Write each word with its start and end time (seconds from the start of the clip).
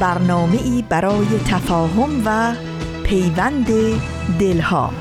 برنامه 0.00 0.62
ای 0.62 0.84
برای 0.88 1.26
تفاهم 1.46 2.22
و 2.24 2.54
پیوند 3.04 3.66
دلها. 4.40 4.92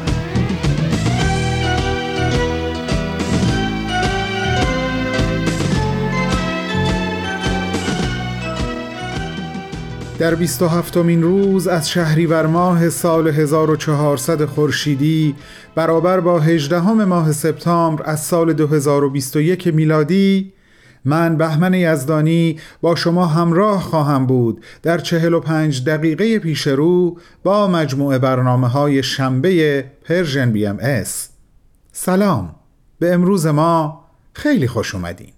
در 10.19 10.35
27 10.35 10.97
مین 10.97 11.23
روز 11.23 11.67
از 11.67 11.89
شهریور 11.89 12.45
ماه 12.45 12.89
سال 12.89 13.27
1400 13.27 14.45
خورشیدی 14.45 15.35
برابر 15.75 16.19
با 16.19 16.39
18 16.39 16.81
ماه 16.91 17.31
سپتامبر 17.31 18.03
از 18.05 18.19
سال 18.19 18.53
2021 18.53 19.67
میلادی 19.67 20.53
من 21.07 21.37
بهمن 21.37 21.73
یزدانی 21.73 22.59
با 22.81 22.95
شما 22.95 23.25
همراه 23.25 23.81
خواهم 23.81 24.25
بود. 24.25 24.63
در 24.83 24.97
چهل 24.97 25.33
و 25.33 25.39
پنج 25.39 25.85
دقیقه 25.85 26.39
پیش 26.39 26.67
رو 26.67 27.17
با 27.43 27.67
مجموعه 27.67 28.19
برنامه 28.19 28.67
های 28.67 29.03
شنبه 29.03 29.85
Persian 30.03 30.51
BMS. 30.51 31.29
سلام. 31.91 32.55
به 32.99 33.13
امروز 33.13 33.45
ما 33.47 34.03
خیلی 34.33 34.67
خوش 34.67 34.95
اومدین. 34.95 35.31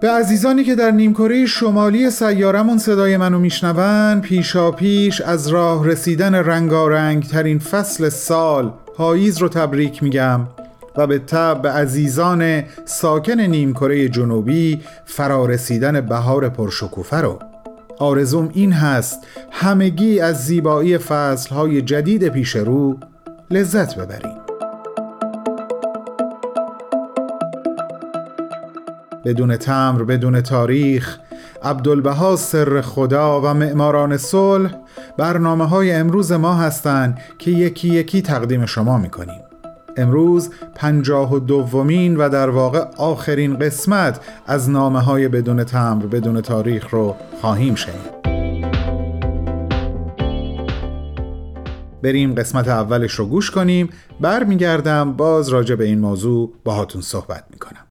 به 0.00 0.10
عزیزانی 0.10 0.64
که 0.64 0.74
در 0.74 0.90
نیمکره 0.90 1.46
شمالی 1.46 2.10
سیارمون 2.10 2.78
صدای 2.78 3.16
منو 3.16 3.38
میشنون 3.38 4.20
پیشا 4.20 4.70
پیش 4.70 5.20
از 5.20 5.48
راه 5.48 5.86
رسیدن 5.86 6.34
رنگارنگ 6.34 7.24
ترین 7.24 7.58
فصل 7.58 8.08
سال 8.08 8.72
پاییز 8.96 9.38
رو 9.38 9.48
تبریک 9.48 10.02
میگم. 10.02 10.40
و 10.98 11.06
به 11.06 11.18
به 11.62 11.70
عزیزان 11.70 12.62
ساکن 12.84 13.40
نیمکره 13.40 14.08
جنوبی 14.08 14.80
فرارسیدن 15.04 16.00
بهار 16.00 16.48
پرشکوفه 16.48 17.16
رو 17.16 17.38
آرزوم 17.98 18.50
این 18.52 18.72
هست 18.72 19.26
همگی 19.50 20.20
از 20.20 20.46
زیبایی 20.46 20.98
فصلهای 20.98 21.82
جدید 21.82 22.28
پیش 22.28 22.56
رو 22.56 22.98
لذت 23.50 23.96
ببریم. 23.96 24.36
بدون 29.24 29.56
تمر 29.56 30.02
بدون 30.02 30.40
تاریخ 30.40 31.18
عبدالبها 31.62 32.36
سر 32.36 32.80
خدا 32.80 33.40
و 33.40 33.54
معماران 33.54 34.16
صلح 34.16 34.74
برنامه 35.16 35.68
های 35.68 35.92
امروز 35.92 36.32
ما 36.32 36.54
هستند 36.54 37.18
که 37.38 37.50
یکی 37.50 37.88
یکی 37.88 38.22
تقدیم 38.22 38.66
شما 38.66 38.98
می‌کنیم. 38.98 39.47
امروز 39.98 40.50
پنجاه 40.74 41.34
و 41.34 41.38
دومین 41.38 42.16
و 42.16 42.28
در 42.28 42.50
واقع 42.50 42.84
آخرین 42.96 43.58
قسمت 43.58 44.20
از 44.46 44.70
نامه 44.70 45.00
های 45.00 45.28
بدون 45.28 45.64
تمر 45.64 46.06
بدون 46.06 46.40
تاریخ 46.40 46.90
رو 46.90 47.16
خواهیم 47.40 47.74
شنید. 47.74 48.18
بریم 52.02 52.34
قسمت 52.34 52.68
اولش 52.68 53.12
رو 53.12 53.26
گوش 53.26 53.50
کنیم. 53.50 53.88
برمیگردم 54.20 55.12
باز 55.12 55.48
راجع 55.48 55.74
به 55.74 55.84
این 55.84 55.98
موضوع 55.98 56.52
باهاتون 56.64 57.02
صحبت 57.02 57.44
می‌کنم. 57.50 57.86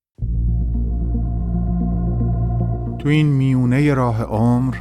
تو 3.00 3.10
این 3.10 3.28
میونه 3.28 3.94
راه 3.94 4.24
عمر 4.24 4.76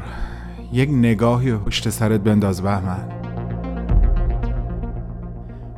یک 0.72 0.91
نگاهی 0.91 1.54
پشت 1.56 1.91
سرت 1.91 2.20
بنداز 2.20 2.62
بهمن. 2.62 3.16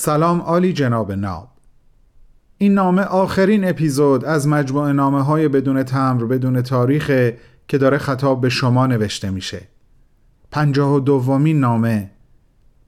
سلام 0.00 0.40
عالی 0.40 0.72
جناب 0.72 1.12
ناب. 1.12 1.48
این 2.58 2.74
نامه 2.74 3.02
آخرین 3.02 3.68
اپیزود 3.68 4.24
از 4.24 4.48
مجموعه 4.48 4.92
نامه 4.92 5.22
های 5.22 5.48
بدون 5.48 5.82
تمر 5.82 6.24
بدون 6.24 6.62
تاریخ 6.62 7.06
که 7.68 7.78
داره 7.78 7.98
خطاب 7.98 8.40
به 8.40 8.48
شما 8.48 8.86
نوشته 8.86 9.30
میشه. 9.30 9.68
پنجاه 10.50 10.94
و 10.94 11.00
دومین 11.00 11.60
نامه. 11.60 12.10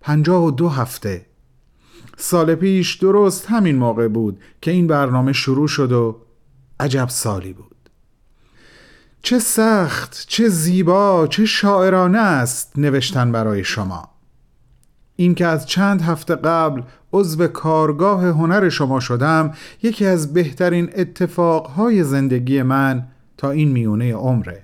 پنجاه 0.00 0.44
و 0.44 0.50
دو 0.50 0.68
هفته. 0.68 1.26
سال 2.16 2.54
پیش 2.54 2.94
درست 2.94 3.46
همین 3.46 3.76
موقع 3.76 4.08
بود 4.08 4.40
که 4.60 4.70
این 4.70 4.86
برنامه 4.86 5.32
شروع 5.32 5.68
شد 5.68 5.92
و 5.92 6.16
عجب 6.80 7.08
سالی 7.08 7.52
بود. 7.52 7.90
چه 9.22 9.38
سخت 9.38 10.24
چه 10.28 10.48
زیبا 10.48 11.26
چه 11.26 11.46
شاعرانه 11.46 12.18
است 12.18 12.78
نوشتن 12.78 13.32
برای 13.32 13.64
شما. 13.64 14.19
این 15.20 15.34
که 15.34 15.46
از 15.46 15.66
چند 15.66 16.02
هفته 16.02 16.34
قبل 16.34 16.82
عضو 17.12 17.46
کارگاه 17.46 18.24
هنر 18.26 18.68
شما 18.68 19.00
شدم 19.00 19.52
یکی 19.82 20.06
از 20.06 20.32
بهترین 20.32 20.90
اتفاقهای 20.96 22.04
زندگی 22.04 22.62
من 22.62 23.06
تا 23.36 23.50
این 23.50 23.68
میونه 23.68 24.14
عمره. 24.14 24.62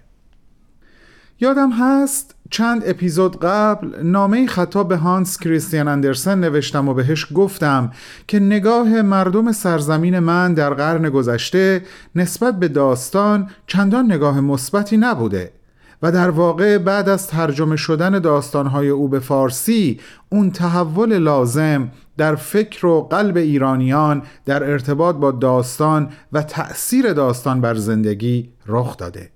یادم 1.41 1.71
هست 1.73 2.35
چند 2.51 2.83
اپیزود 2.87 3.41
قبل 3.41 4.03
نامه 4.03 4.47
خطاب 4.47 4.89
به 4.89 4.97
هانس 4.97 5.39
کریستیان 5.39 5.89
اندرسن 5.89 6.41
نوشتم 6.41 6.89
و 6.89 6.95
بهش 6.95 7.27
گفتم 7.35 7.93
که 8.27 8.41
نگاه 8.41 9.03
مردم 9.03 9.53
سرزمین 9.53 10.19
من 10.19 10.55
در 10.55 10.75
قرن 10.75 11.11
گذشته 11.11 11.83
نسبت 12.15 12.59
به 12.59 12.69
داستان 12.69 13.51
چندان 13.67 14.13
نگاه 14.13 14.41
مثبتی 14.41 14.97
نبوده. 14.97 15.53
و 16.03 16.13
در 16.13 16.31
واقع 16.31 16.79
بعد 16.79 17.09
از 17.09 17.27
ترجمه 17.27 17.77
شدن 17.77 18.19
داستانهای 18.19 18.89
او 18.89 19.09
به 19.09 19.21
فارسی 19.21 20.01
اون 20.29 20.51
تحول 20.51 21.19
لازم 21.19 21.91
در 22.17 22.35
فکر 22.35 22.87
و 22.87 23.03
قلب 23.03 23.37
ایرانیان 23.37 24.23
در 24.45 24.71
ارتباط 24.71 25.17
با 25.17 25.31
داستان 25.31 26.09
و 26.33 26.43
تأثیر 26.43 27.13
داستان 27.13 27.61
بر 27.61 27.75
زندگی 27.75 28.49
رخ 28.67 28.97
داده. 28.97 29.31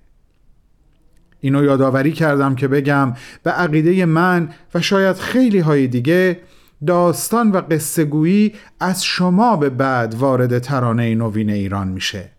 اینو 1.39 1.63
یادآوری 1.63 2.11
کردم 2.11 2.55
که 2.55 2.67
بگم 2.67 3.13
به 3.43 3.51
عقیده 3.51 4.05
من 4.05 4.49
و 4.73 4.81
شاید 4.81 5.15
خیلی 5.15 5.59
های 5.59 5.87
دیگه 5.87 6.39
داستان 6.87 7.51
و 7.51 7.61
قصه 7.71 8.05
گویی 8.05 8.53
از 8.79 9.03
شما 9.03 9.55
به 9.55 9.69
بعد 9.69 10.15
وارد 10.15 10.59
ترانه 10.59 11.15
نوین 11.15 11.49
ایران 11.49 11.87
میشه. 11.87 12.29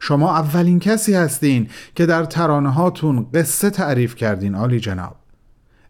شما 0.00 0.36
اولین 0.36 0.78
کسی 0.78 1.14
هستین 1.14 1.68
که 1.94 2.06
در 2.06 2.24
ترانه 2.24 2.72
هاتون 2.72 3.26
قصه 3.34 3.70
تعریف 3.70 4.14
کردین 4.14 4.54
آلی 4.54 4.80
جناب. 4.80 5.16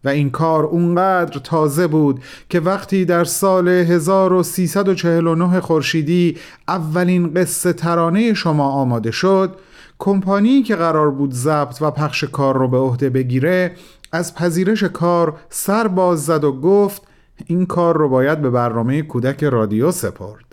و 0.04 0.08
این 0.08 0.30
کار 0.30 0.64
اونقدر 0.64 1.40
تازه 1.40 1.86
بود 1.86 2.20
که 2.48 2.60
وقتی 2.60 3.04
در 3.04 3.24
سال 3.24 3.68
1349 3.68 5.60
خورشیدی 5.60 6.36
اولین 6.68 7.34
قصه 7.34 7.72
ترانه 7.72 8.34
شما 8.34 8.70
آماده 8.70 9.10
شد 9.10 9.56
کمپانی 9.98 10.62
که 10.62 10.76
قرار 10.76 11.10
بود 11.10 11.32
ضبط 11.32 11.82
و 11.82 11.90
پخش 11.90 12.24
کار 12.24 12.58
رو 12.58 12.68
به 12.68 12.76
عهده 12.76 13.10
بگیره 13.10 13.74
از 14.12 14.34
پذیرش 14.34 14.84
کار 14.84 15.36
سر 15.50 15.88
باز 15.88 16.24
زد 16.24 16.44
و 16.44 16.52
گفت 16.52 17.02
این 17.46 17.66
کار 17.66 17.96
رو 17.96 18.08
باید 18.08 18.42
به 18.42 18.50
برنامه 18.50 19.02
کودک 19.02 19.44
رادیو 19.44 19.92
سپرد. 19.92 20.49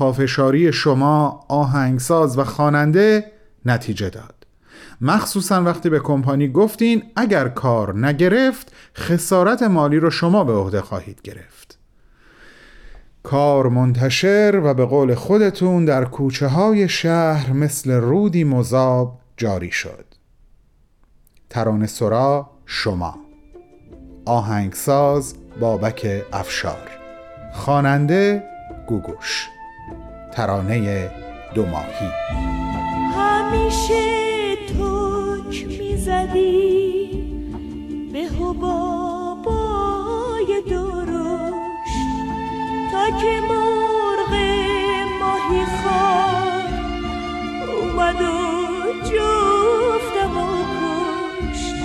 پافشاری 0.00 0.72
شما 0.72 1.44
آهنگساز 1.48 2.38
و 2.38 2.44
خواننده 2.44 3.24
نتیجه 3.66 4.10
داد. 4.10 4.34
مخصوصا 5.00 5.62
وقتی 5.62 5.90
به 5.90 6.00
کمپانی 6.00 6.48
گفتین 6.48 7.02
اگر 7.16 7.48
کار 7.48 8.06
نگرفت 8.06 8.72
خسارت 8.96 9.62
مالی 9.62 9.98
رو 9.98 10.10
شما 10.10 10.44
به 10.44 10.52
عهده 10.52 10.80
خواهید 10.80 11.22
گرفت. 11.22 11.78
کار 13.22 13.68
منتشر 13.68 14.60
و 14.64 14.74
به 14.74 14.84
قول 14.84 15.14
خودتون 15.14 15.84
در 15.84 16.04
کوچه 16.04 16.46
های 16.46 16.88
شهر 16.88 17.52
مثل 17.52 17.90
رودی 17.90 18.44
مذاب 18.44 19.20
جاری 19.36 19.70
شد. 19.70 20.04
ترانه 21.50 21.86
سرا 21.86 22.50
شما. 22.66 23.18
آهنگساز 24.24 25.34
بابک 25.60 26.24
افشار. 26.32 26.88
خواننده 27.52 28.42
گوگوش. 28.86 29.48
ترانه 30.32 31.10
دو 31.54 31.66
ماهی. 31.66 32.10
همیشه 33.16 34.56
توک 34.56 35.66
می‌زدی 35.78 37.10
به 38.12 38.18
حبابای 38.18 39.70
درش 40.70 41.94
تا 42.92 43.04
که 43.20 43.34
مرغ 43.48 44.32
ماهی 45.20 45.62
خار 45.64 46.70
اومد 47.80 48.20
و 48.22 48.24
جفتم 49.02 50.34
و 50.36 50.38
کشت. 51.50 51.78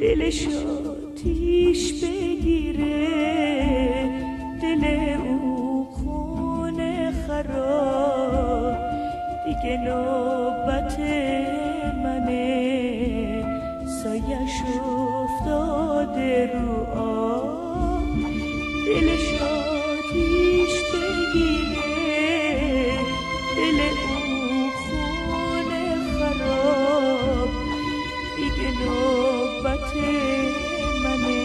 دلش 0.00 0.40
آتیش 0.48 1.82
بگیره 2.04 3.08
دل 4.62 4.82
او 5.28 5.37
دیگه 9.62 9.76
نوبت 9.76 10.98
منه. 12.04 13.44
سایش 14.02 14.62
افتاده 14.84 16.50
رو 16.54 16.98
آب. 16.98 18.04
دلش 18.86 19.42
آتیش 19.42 20.74
بگیره. 20.94 21.88
دل 23.56 23.80
او 23.80 24.70
خونه 24.70 25.84
خراب. 26.18 27.48
دیگه 28.36 28.70
نوبت 28.84 29.94
منه. 31.04 31.40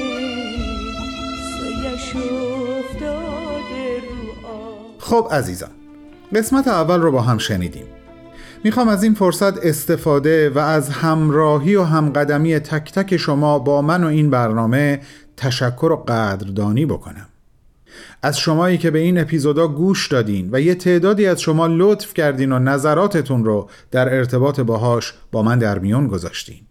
سایش 1.59 2.15
افتاده 2.15 3.99
رو 3.99 4.47
آب. 4.47 4.99
خب 4.99 5.27
عزیزان 5.31 5.69
قسمت 6.35 6.67
اول 6.67 7.01
رو 7.01 7.11
با 7.11 7.21
هم 7.21 7.37
شنیدیم. 7.37 7.85
می‌خوام 8.65 8.87
از 8.87 9.03
این 9.03 9.13
فرصت 9.13 9.65
استفاده 9.65 10.49
و 10.49 10.59
از 10.59 10.89
همراهی 10.89 11.75
و 11.75 11.83
همقدمی 11.83 12.59
تک 12.59 12.91
تک 12.91 13.17
شما 13.17 13.59
با 13.59 13.81
من 13.81 14.03
و 14.03 14.07
این 14.07 14.29
برنامه 14.29 14.99
تشکر 15.37 15.91
و 15.91 15.95
قدردانی 15.95 16.85
بکنم. 16.85 17.27
از 18.21 18.39
شمایی 18.39 18.77
که 18.77 18.91
به 18.91 18.99
این 18.99 19.19
اپیزودا 19.19 19.67
گوش 19.67 20.07
دادین 20.07 20.49
و 20.51 20.61
یه 20.61 20.75
تعدادی 20.75 21.25
از 21.25 21.41
شما 21.41 21.67
لطف 21.67 22.13
کردین 22.13 22.51
و 22.51 22.59
نظراتتون 22.59 23.45
رو 23.45 23.69
در 23.91 24.15
ارتباط 24.15 24.59
باهاش 24.59 25.13
با 25.31 25.43
من 25.43 25.59
در 25.59 25.79
میون 25.79 26.07
گذاشتین. 26.07 26.61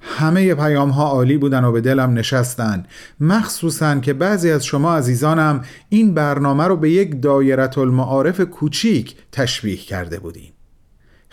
همه 0.00 0.54
پیام 0.54 0.90
ها 0.90 1.06
عالی 1.06 1.38
بودن 1.38 1.64
و 1.64 1.72
به 1.72 1.80
دلم 1.80 2.12
نشستن. 2.14 2.86
مخصوصا 3.20 3.98
که 3.98 4.12
بعضی 4.12 4.50
از 4.50 4.64
شما 4.64 4.96
عزیزانم 4.96 5.64
این 5.88 6.14
برنامه 6.14 6.64
رو 6.64 6.76
به 6.76 6.90
یک 6.90 7.22
دایرت 7.22 7.78
المعارف 7.78 8.40
کوچیک 8.40 9.16
تشبیه 9.32 9.76
کرده 9.76 10.18
بودیم 10.18 10.53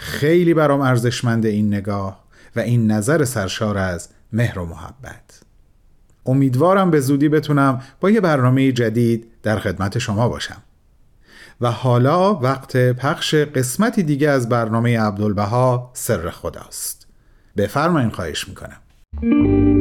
خیلی 0.02 0.54
برام 0.54 0.82
ارزشمند 0.82 1.46
این 1.46 1.74
نگاه 1.74 2.24
و 2.56 2.60
این 2.60 2.92
نظر 2.92 3.26
سرشار 3.26 3.78
از 3.78 4.10
مهر 4.34 4.60
و 4.60 4.66
محبت. 4.66 5.42
امیدوارم 6.26 6.92
به 6.92 7.00
زودی 7.00 7.30
بتونم 7.30 7.82
با 8.00 8.10
یه 8.10 8.22
برنامه 8.22 8.72
جدید 8.72 9.28
در 9.44 9.60
خدمت 9.60 9.98
شما 9.98 10.30
باشم. 10.30 10.62
و 11.62 11.72
حالا 11.72 12.34
وقت 12.34 12.78
پخش 12.78 13.36
قسمتی 13.36 14.04
دیگه 14.04 14.30
از 14.30 14.50
برنامه 14.50 15.00
عبدالبها 15.00 15.92
سر 15.94 16.30
خداست. 16.30 17.08
بفرمایین 17.58 18.10
خواهش 18.10 18.48
می‌کنم. 18.48 19.81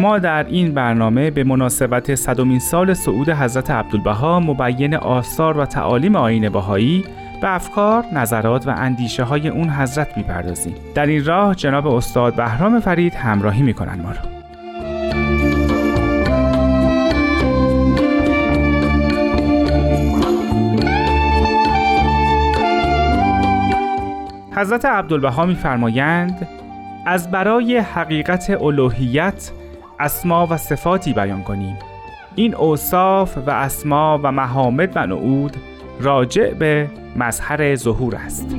ما 0.00 0.18
در 0.18 0.46
این 0.46 0.74
برنامه 0.74 1.30
به 1.30 1.44
مناسبت 1.44 2.14
صدومین 2.14 2.58
سال 2.58 2.94
صعود 2.94 3.30
حضرت 3.30 3.70
عبدالبها 3.70 4.40
مبین 4.40 4.94
آثار 4.94 5.58
و 5.58 5.66
تعالیم 5.66 6.16
آین 6.16 6.48
بهایی 6.48 7.04
به 7.40 7.54
افکار، 7.54 8.04
نظرات 8.12 8.68
و 8.68 8.70
اندیشه 8.70 9.22
های 9.22 9.48
اون 9.48 9.70
حضرت 9.70 10.16
می‌پردازیم. 10.16 10.74
در 10.94 11.06
این 11.06 11.24
راه 11.24 11.54
جناب 11.54 11.86
استاد 11.86 12.34
بهرام 12.34 12.80
فرید 12.80 13.14
همراهی 13.14 13.62
می‌کنن 13.62 14.00
ما 14.00 14.10
رو. 14.10 14.18
حضرت 24.56 24.84
عبدالبها 24.84 25.46
میفرمایند 25.46 26.48
از 27.06 27.30
برای 27.30 27.78
حقیقت 27.78 28.50
الوهیت 28.50 29.50
اسما 30.00 30.46
و 30.50 30.56
صفاتی 30.56 31.12
بیان 31.12 31.42
کنیم. 31.42 31.76
این 32.34 32.54
اوصاف 32.54 33.38
و 33.46 33.50
اسما 33.50 34.20
و 34.22 34.32
محامد 34.32 34.92
و 34.94 35.06
نعود 35.06 35.56
راجع 36.00 36.54
به 36.54 36.90
مظهر 37.16 37.76
ظهور 37.76 38.16
است. 38.16 38.56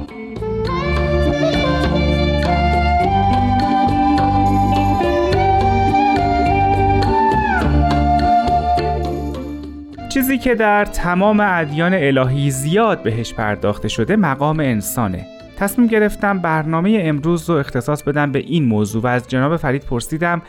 چیزی 10.10 10.38
که 10.38 10.56
در 10.56 10.86
تمام 10.86 11.40
ادیان 11.40 11.94
الهی 11.94 12.52
زیاد 12.52 13.04
بهش 13.04 13.34
پرداخته 13.34 13.88
شده 13.88 14.16
مقام 14.16 14.60
انسانه. 14.60 15.26
تصمیم 15.58 15.88
گرفتم 15.88 16.40
برنامه 16.40 17.00
امروز 17.02 17.50
رو 17.50 17.56
اختصاص 17.56 18.04
بدم 18.04 18.32
به 18.32 18.40
این 18.40 18.66
موضوع 18.66 19.04
و 19.04 19.08
از 19.08 19.28
جناب 19.28 19.58
فرید 19.58 19.86
پرسیدم 19.86 20.42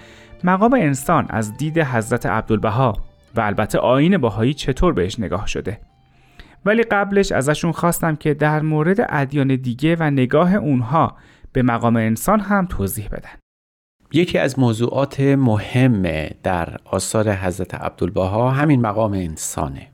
مقام 0.45 0.75
انسان 0.75 1.27
از 1.31 1.57
دید 1.57 1.79
حضرت 1.79 2.27
عبدالبها 2.27 2.97
و 3.35 3.41
البته 3.41 3.79
آین 3.79 4.19
باهایی 4.19 4.55
چطور 4.55 4.93
بهش 4.93 5.21
نگاه 5.21 5.47
شده. 5.47 5.81
ولی 6.65 6.83
قبلش 6.83 7.33
ازشون 7.33 7.73
خواستم 7.73 8.17
که 8.17 8.35
در 8.35 8.63
مورد 8.63 9.07
ادیان 9.09 9.57
دیگه 9.57 9.97
و 10.01 10.11
نگاه 10.11 10.55
اونها 10.55 11.17
به 11.53 11.63
مقام 11.63 11.97
انسان 11.97 12.41
هم 12.41 12.67
توضیح 12.67 13.09
بدن. 13.09 13.31
یکی 14.13 14.39
از 14.39 14.59
موضوعات 14.59 15.21
مهم 15.21 16.03
در 16.43 16.77
آثار 16.85 17.33
حضرت 17.33 17.75
عبدالبها 17.75 18.51
همین 18.51 18.81
مقام 18.81 19.13
انسانه. 19.13 19.87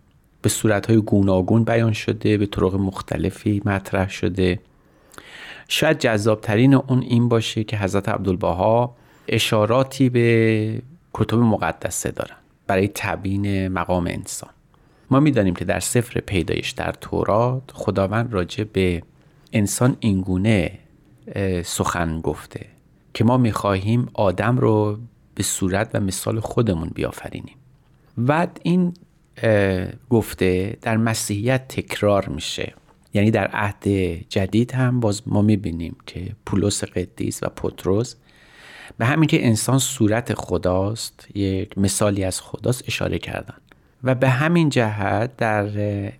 به 0.42 0.48
صورتهای 0.48 0.96
گوناگون 0.96 1.64
بیان 1.64 1.92
شده 1.92 2.38
به 2.38 2.46
طرق 2.46 2.74
مختلفی 2.74 3.62
مطرح 3.64 4.10
شده. 4.10 4.60
شاید 5.68 5.98
جذابترین 5.98 6.74
اون 6.74 7.02
این 7.02 7.28
باشه 7.28 7.64
که 7.64 7.76
حضرت 7.76 8.08
عبدالبها 8.08 8.96
اشاراتی 9.28 10.08
به 10.08 10.82
کتب 11.14 11.38
مقدسه 11.38 12.10
دارن 12.10 12.36
برای 12.66 12.90
تبیین 12.94 13.68
مقام 13.68 14.06
انسان. 14.06 14.50
ما 15.10 15.20
می‌دانیم 15.20 15.54
که 15.54 15.64
در 15.64 15.80
سفر 15.80 16.20
پیدایش 16.20 16.70
در 16.70 16.92
تورات 16.92 17.62
خداوند 17.72 18.32
راجع 18.32 18.64
به 18.64 19.02
انسان 19.52 19.96
اینگونه 20.00 20.78
سخن 21.64 22.20
گفته 22.20 22.66
که 23.14 23.24
ما 23.24 23.36
می‌خواهیم 23.36 24.08
آدم 24.14 24.58
رو 24.58 24.98
به 25.34 25.42
صورت 25.42 25.90
و 25.94 26.00
مثال 26.00 26.40
خودمون 26.40 26.90
بیافرینیم. 26.94 27.56
و 28.28 28.46
این 28.62 28.94
گفته 30.10 30.76
در 30.82 30.96
مسیحیت 30.96 31.68
تکرار 31.68 32.28
میشه. 32.28 32.74
یعنی 33.14 33.30
در 33.30 33.46
عهد 33.46 33.88
جدید 34.28 34.72
هم 34.72 35.00
باز 35.00 35.22
ما 35.26 35.42
می‌بینیم 35.42 35.96
که 36.06 36.32
پولس 36.46 36.84
قدیس 36.84 37.42
و 37.42 37.46
پتروس 37.48 38.14
به 38.98 39.06
همین 39.06 39.26
که 39.28 39.46
انسان 39.46 39.78
صورت 39.78 40.34
خداست 40.34 41.28
یک 41.34 41.78
مثالی 41.78 42.24
از 42.24 42.40
خداست 42.40 42.82
اشاره 42.86 43.18
کردن. 43.18 43.54
و 44.04 44.14
به 44.14 44.28
همین 44.28 44.68
جهت 44.68 45.36
در 45.36 45.68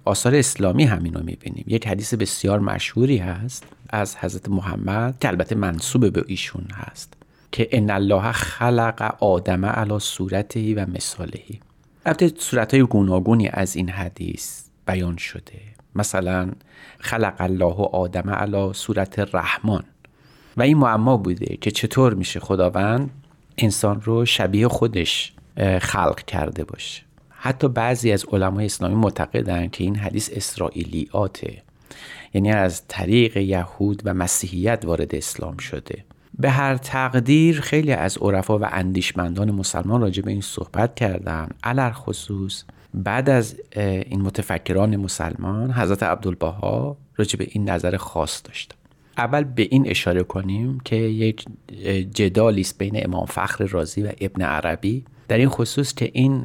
آثار 0.05 0.35
اسلامی 0.35 0.85
همین 0.85 1.15
رو 1.15 1.23
می‌بینیم. 1.23 1.65
یک 1.67 1.87
حدیث 1.87 2.15
بسیار 2.15 2.61
مشهوری 2.61 3.19
هست 3.19 3.65
از 3.91 4.17
حضرت 4.17 4.49
محمد 4.49 5.19
که 5.21 5.29
البته 5.29 5.55
منصوب 5.55 6.13
به 6.13 6.25
ایشون 6.27 6.67
هست 6.75 7.15
که 7.53 7.69
ان 7.73 7.91
الله 7.91 8.33
خلق 8.33 9.17
آدم 9.21 9.65
علی 9.65 9.99
صورته 9.99 10.75
و 10.75 10.87
مثالهی 10.91 11.61
البته 12.07 12.33
صورت 12.39 12.75
های 12.75 12.83
گوناگونی 12.83 13.49
از 13.49 13.77
این 13.77 13.89
حدیث 13.89 14.63
بیان 14.87 15.17
شده. 15.17 15.61
مثلا 15.95 16.51
خلق 16.99 17.35
الله 17.39 17.75
آدم 17.93 18.31
علی 18.31 18.73
صورت 18.73 19.35
رحمان. 19.35 19.85
و 20.57 20.63
این 20.63 20.77
معما 20.77 21.17
بوده 21.17 21.57
که 21.57 21.71
چطور 21.71 22.15
میشه 22.15 22.41
خداوند 22.41 23.11
انسان 23.59 24.01
رو 24.01 24.25
شبیه 24.25 24.69
خودش 24.69 25.33
خلق 25.81 26.21
کرده 26.21 26.65
باشه. 26.65 27.03
حتی 27.29 27.69
بعضی 27.69 28.13
از 28.13 28.25
علمای 28.33 28.67
اسلامی 28.67 28.95
معتقدند 28.95 29.71
که 29.71 29.85
این 29.85 29.97
حدیث 29.97 30.31
اسرائیلیاته. 30.33 31.63
یعنی 32.35 32.53
از 32.53 32.83
طریق 32.89 33.37
یهود 33.37 34.03
و 34.05 34.15
مسیحیت 34.15 34.83
وارد 34.85 35.15
اسلام 35.15 35.57
شده. 35.57 36.05
به 36.39 36.51
هر 36.51 36.77
تقدیر 36.77 37.61
خیلی 37.61 37.93
از 37.93 38.19
عرفا 38.19 38.59
و 38.59 38.65
اندیشمندان 38.65 39.51
مسلمان 39.51 40.01
راجع 40.01 40.23
به 40.23 40.31
این 40.31 40.41
صحبت 40.41 40.95
کردن. 40.95 41.49
علر 41.65 41.91
خصوص 41.91 42.65
بعد 42.95 43.31
از 43.31 43.61
این 43.77 44.23
متفکران 44.23 44.97
مسلمان 44.97 45.73
حضرت 45.73 46.03
عبدالبها 46.03 46.97
راجع 47.17 47.39
به 47.39 47.47
این 47.51 47.71
نظر 47.71 47.97
خاص 47.97 48.43
داشت 48.45 48.75
اول 49.19 49.45
به 49.45 49.69
این 49.71 49.91
اشاره 49.91 50.23
کنیم 50.23 50.81
که 50.85 50.97
یک 50.97 51.45
جدالی 52.15 52.61
است 52.61 52.79
بین 52.79 53.05
امام 53.05 53.27
فخر 53.27 53.65
رازی 53.65 54.03
و 54.03 54.13
ابن 54.21 54.43
عربی. 54.43 55.05
در 55.29 55.37
این 55.37 55.49
خصوص 55.49 55.95
که 55.95 56.11
این 56.13 56.43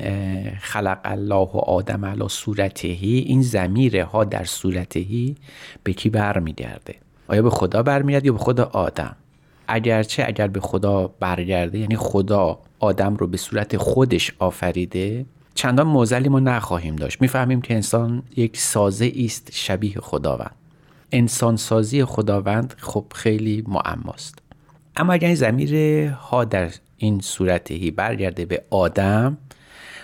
خلق 0.60 1.00
الله 1.04 1.36
و 1.36 1.58
آدم 1.58 2.06
علی 2.06 2.28
صورتهی 2.28 3.18
این 3.20 3.42
زمیر 3.42 4.02
ها 4.02 4.24
در 4.24 4.44
صورتهی 4.44 5.36
به 5.84 5.94
کی 5.94 6.10
برمیگرده؟ 6.10 6.96
آیا 7.28 7.42
به 7.42 7.50
خدا 7.50 7.84
برمیگرده 7.84 8.26
یا 8.26 8.34
به 8.34 8.40
خدا 8.40 8.64
آدم؟ 8.64 9.16
اگرچه 9.68 10.24
اگر 10.28 10.48
به 10.48 10.60
خدا 10.60 11.08
برگرده 11.20 11.80
یعنی 11.80 11.96
خدا 11.96 12.60
آدم 12.80 13.16
رو 13.16 13.28
به 13.28 13.38
صورت 13.38 13.78
خودش 13.78 14.32
آفریده 14.40 15.26
چندان 15.56 15.88
موزلی 15.88 16.30
ما 16.30 16.40
نخواهیم 16.40 16.96
داشت. 16.96 17.22
می‌فهمیم 17.22 17.62
که 17.62 17.74
انسان 17.74 18.24
یک 18.36 18.58
سازه 18.58 19.12
است 19.26 19.50
شبیه 19.54 19.96
خداوند. 20.00 20.56
انسان 21.12 21.58
سازی 21.58 22.06
خداوند 22.06 22.76
خب 22.78 23.06
خیلی 23.16 23.64
معماست. 23.68 24.40
اما 24.96 25.14
اگر 25.14 25.28
این 25.28 25.36
زمیر 25.36 26.08
ها 26.08 26.46
در 26.46 26.72
این 26.98 27.20
صورتهی 27.20 27.92
برگرده 27.92 28.46
به 28.46 28.64
آدم 28.70 29.38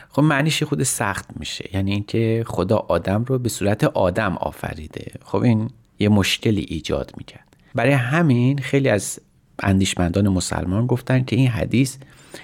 خب 0.10 0.22
معنیش 0.22 0.64
خود 0.64 0.84
سخت 0.84 1.26
میشه. 1.40 1.70
یعنی 1.74 1.92
اینکه 1.92 2.44
خدا 2.48 2.78
آدم 2.78 3.24
رو 3.24 3.40
به 3.40 3.50
صورت 3.50 3.84
آدم 3.84 4.38
آفریده. 4.38 5.12
خب 5.26 5.38
این 5.38 5.70
یه 6.00 6.10
مشکلی 6.10 6.66
ایجاد 6.70 7.12
می‌کرد. 7.18 7.48
برای 7.76 7.92
همین 7.92 8.58
خیلی 8.58 8.90
از 8.90 9.20
اندیشمندان 9.60 10.28
مسلمان 10.28 10.88
گفتن 10.88 11.24
که 11.24 11.36
این 11.36 11.48
حدیث 11.48 11.98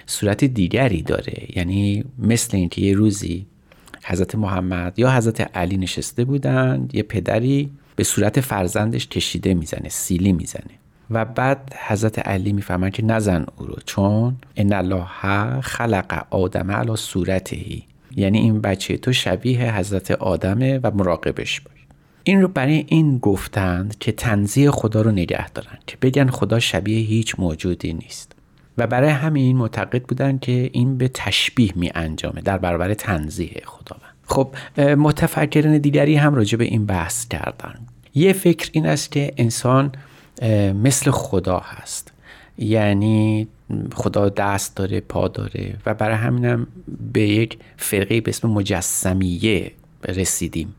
صورت 0.05 0.43
دیگری 0.43 1.01
داره. 1.01 1.47
یعنی 1.55 2.03
مثل 2.17 2.57
اینکه 2.57 2.81
یه 2.81 2.93
روزی 2.95 3.45
حضرت 4.03 4.35
محمد 4.35 4.99
یا 4.99 5.11
حضرت 5.11 5.57
علی 5.57 5.77
نشسته 5.77 6.25
بودند 6.25 6.95
یه 6.95 7.03
پدری 7.03 7.71
به 7.95 8.03
صورت 8.03 8.41
فرزندش 8.41 9.07
کشیده 9.07 9.53
می‌زنه 9.53 9.89
سیلی 9.89 10.33
می‌زنه. 10.33 10.73
و 11.09 11.25
بعد 11.25 11.73
حضرت 11.87 12.19
علی 12.19 12.53
می‌فهمن 12.53 12.89
که 12.89 13.05
نزن 13.05 13.45
او 13.57 13.65
رو 13.65 13.75
چون 13.85 14.35
ان 14.55 14.73
الله 14.73 15.61
خلق 15.61 16.25
آدم 16.29 16.71
علی 16.71 16.95
صورتهی 16.95 17.83
یعنی 18.15 18.39
این 18.39 18.61
بچه 18.61 18.97
تو 18.97 19.13
شبیه 19.13 19.75
حضرت 19.75 20.11
آدمه 20.11 20.79
و 20.83 20.91
مراقبش 20.91 21.61
باش. 21.61 21.73
این 22.23 22.41
رو 22.41 22.47
برای 22.47 22.85
این 22.87 23.17
گفتند 23.17 23.97
که 23.97 24.11
تنزیه 24.11 24.71
خدا 24.71 25.01
رو 25.01 25.11
نگه 25.11 25.49
دارن 25.49 25.77
که 25.87 25.97
بگن 26.01 26.29
خدا 26.29 26.59
شبیه 26.59 26.99
هیچ 26.99 27.35
موجودی 27.39 27.93
نیست. 27.93 28.31
و 28.77 28.87
برای 28.87 29.09
همین 29.09 29.57
معتقد 29.57 30.03
بودن 30.03 30.37
که 30.37 30.69
این 30.73 30.97
به 30.97 31.07
تشبیه 31.07 31.71
می 31.75 31.91
انجامه 31.95 32.41
در 32.41 32.57
برابر 32.57 32.93
تنزیه 32.93 33.61
خداوند. 33.65 34.12
خب 34.25 34.55
متفکرین 34.77 35.77
دیگری 35.77 36.15
هم 36.15 36.35
راجع 36.35 36.57
به 36.57 36.63
این 36.63 36.85
بحث 36.85 37.27
کردن. 37.27 37.75
یه 38.15 38.33
فکر 38.33 38.69
این 38.71 38.85
است 38.85 39.11
که 39.11 39.33
انسان 39.37 39.91
مثل 40.83 41.11
خدا 41.11 41.59
هست. 41.59 42.11
یعنی 42.57 43.47
خدا 43.93 44.29
دست 44.29 44.75
داره 44.75 44.99
پا 44.99 45.27
داره 45.27 45.75
و 45.85 45.93
برای 45.93 46.15
همینم 46.15 46.67
به 47.13 47.21
یک 47.21 47.57
فرقه 47.77 48.21
به 48.21 48.29
اسم 48.29 48.49
مجسمیه 48.49 49.71
رسیدیم 50.07 50.75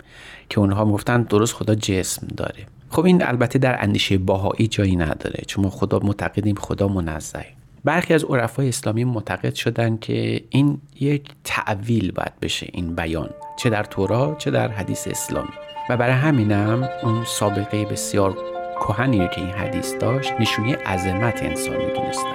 که 0.48 0.60
اونها 0.60 0.84
می‌گفتن 0.84 1.22
درست 1.22 1.54
خدا 1.54 1.74
جسم 1.74 2.26
داره. 2.36 2.66
خب 2.90 3.04
این 3.04 3.22
البته 3.26 3.58
در 3.58 3.82
اندیشه 3.82 4.18
باهایی 4.18 4.68
جایی 4.68 4.96
نداره. 4.96 5.42
چون 5.46 5.64
ما 5.64 5.70
خدا 5.70 5.98
معتقدیم 5.98 6.54
خدا 6.54 6.88
منزه 6.88 7.46
برخی 7.84 8.14
از 8.14 8.24
عرفای 8.24 8.68
اسلامی 8.68 9.04
معتقد 9.04 9.54
شدن 9.54 9.96
که 9.96 10.44
این 10.50 10.80
یک 11.00 11.30
تعویل 11.44 12.12
باید 12.12 12.40
بشه 12.42 12.68
این 12.72 12.94
بیان 12.94 13.30
چه 13.56 13.70
در 13.70 13.84
تورا 13.84 14.36
چه 14.38 14.50
در 14.50 14.68
حدیث 14.68 15.08
اسلامی. 15.08 15.48
و 15.90 15.96
برای 15.96 16.14
همینم 16.14 16.88
اون 17.02 17.24
سابقه 17.24 17.84
بسیار 17.84 18.38
کهنی 18.80 19.28
که 19.28 19.40
این 19.40 19.50
حدیث 19.50 19.94
داشت 20.00 20.32
نشونی 20.40 20.72
عظمت 20.72 21.42
انسان 21.42 21.76
می‌دونستن. 21.76 22.34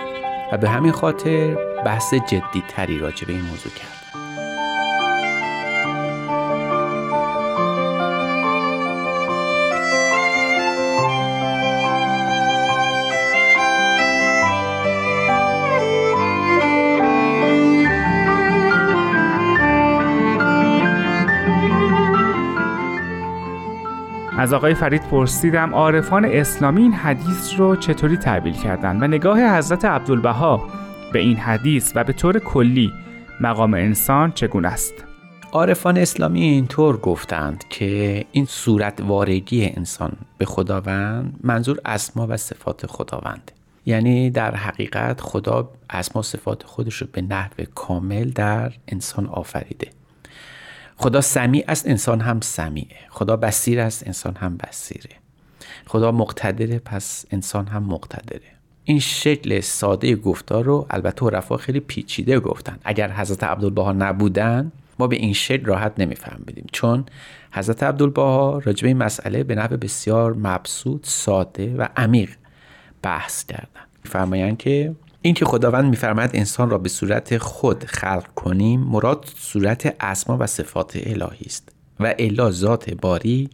و 0.51 0.57
به 0.57 0.69
همین 0.69 0.91
خاطر 0.91 1.55
بحث 1.85 2.13
جدی 2.13 2.63
تری 2.67 2.99
راجع 2.99 3.27
به 3.27 3.33
این 3.33 3.41
موضوع 3.41 3.71
کرد. 3.73 3.98
از 24.49 24.53
آقای 24.53 24.73
فرید 24.73 25.01
پرسیدم 25.01 25.73
عارفان 25.75 26.25
اسلامی 26.25 26.81
این 26.81 26.93
حدیث 26.93 27.53
رو 27.57 27.75
چطوری 27.75 28.17
تعبیل 28.17 28.53
کردن؟ 28.53 29.03
و 29.03 29.07
نگاه 29.07 29.57
حضرت 29.57 29.85
عبدالبها 29.85 30.67
به 31.13 31.19
این 31.19 31.37
حدیث 31.37 31.91
و 31.95 32.03
به 32.03 32.13
طور 32.13 32.39
کلی 32.39 32.91
مقام 33.41 33.73
انسان 33.73 34.31
چگونه 34.31 34.67
است؟ 34.67 34.93
عارفان 35.51 35.97
اسلامی 35.97 36.41
اینطور 36.41 36.97
گفتند 36.97 37.63
که 37.69 38.25
این 38.31 38.45
صورت 38.45 39.01
وارگی 39.01 39.65
انسان 39.65 40.11
به 40.37 40.45
خداوند 40.45 41.39
منظور 41.43 41.79
اسما 41.85 42.27
و 42.29 42.37
صفات 42.37 42.85
خداوند. 42.85 43.51
یعنی 43.85 44.29
در 44.29 44.55
حقیقت 44.55 45.21
خدا 45.21 45.69
اسما 45.89 46.19
و 46.19 46.23
صفات 46.23 46.63
خودش 46.63 46.95
رو 46.95 47.07
به 47.11 47.21
نحو 47.21 47.63
کامل 47.75 48.29
در 48.29 48.71
انسان 48.87 49.25
آفریده. 49.25 49.98
خدا 51.01 51.21
سمیع 51.21 51.63
است 51.67 51.87
انسان 51.87 52.21
هم 52.21 52.39
سمیعه. 52.41 52.97
خدا 53.09 53.35
بسیر 53.35 53.79
است 53.79 54.07
انسان 54.07 54.35
هم 54.35 54.57
بسیره 54.57 55.15
خدا 55.85 56.11
مقتدره 56.11 56.79
پس 56.79 57.25
انسان 57.31 57.67
هم 57.67 57.83
مقتدره. 57.83 58.41
این 58.83 58.99
شکل 58.99 59.59
ساده 59.59 60.15
گفتار 60.15 60.63
رو 60.63 60.85
البته 60.89 61.25
عرفا 61.25 61.57
خیلی 61.57 61.79
پیچیده 61.79 62.39
گفتن. 62.39 62.79
اگر 62.83 63.11
حضرت 63.11 63.43
عبدالبها 63.43 63.91
نبودن 63.91 64.71
ما 64.99 65.07
به 65.07 65.15
این 65.15 65.33
شکل 65.33 65.65
راحت 65.65 65.93
نمیفهمیدیم. 65.97 66.65
چون 66.71 67.05
حضرت 67.51 67.83
عبدالبها 67.83 68.59
راجع 68.65 68.81
به 68.81 68.87
این 68.87 68.97
مسئله 68.97 69.43
به 69.43 69.55
نحو 69.55 69.77
بسیار 69.77 70.33
مبسوط 70.33 71.05
ساده 71.05 71.75
و 71.75 71.87
عمیق 71.97 72.29
بحث 73.01 73.45
کردن. 73.45 73.81
فرمایند 74.03 74.57
که 74.57 74.95
اینکه 75.21 75.45
خداوند 75.45 75.89
میفرماید 75.89 76.31
انسان 76.33 76.69
را 76.69 76.77
به 76.77 76.89
صورت 76.89 77.37
خود 77.37 77.83
خلق 77.83 78.27
کنیم 78.35 78.79
مراد 78.79 79.25
صورت 79.37 79.95
اسما 79.99 80.37
و 80.39 80.47
صفات 80.47 80.99
الهی 81.03 81.45
است 81.45 81.71
و 81.99 82.13
الا 82.19 82.51
ذات 82.51 82.89
باری 82.89 83.49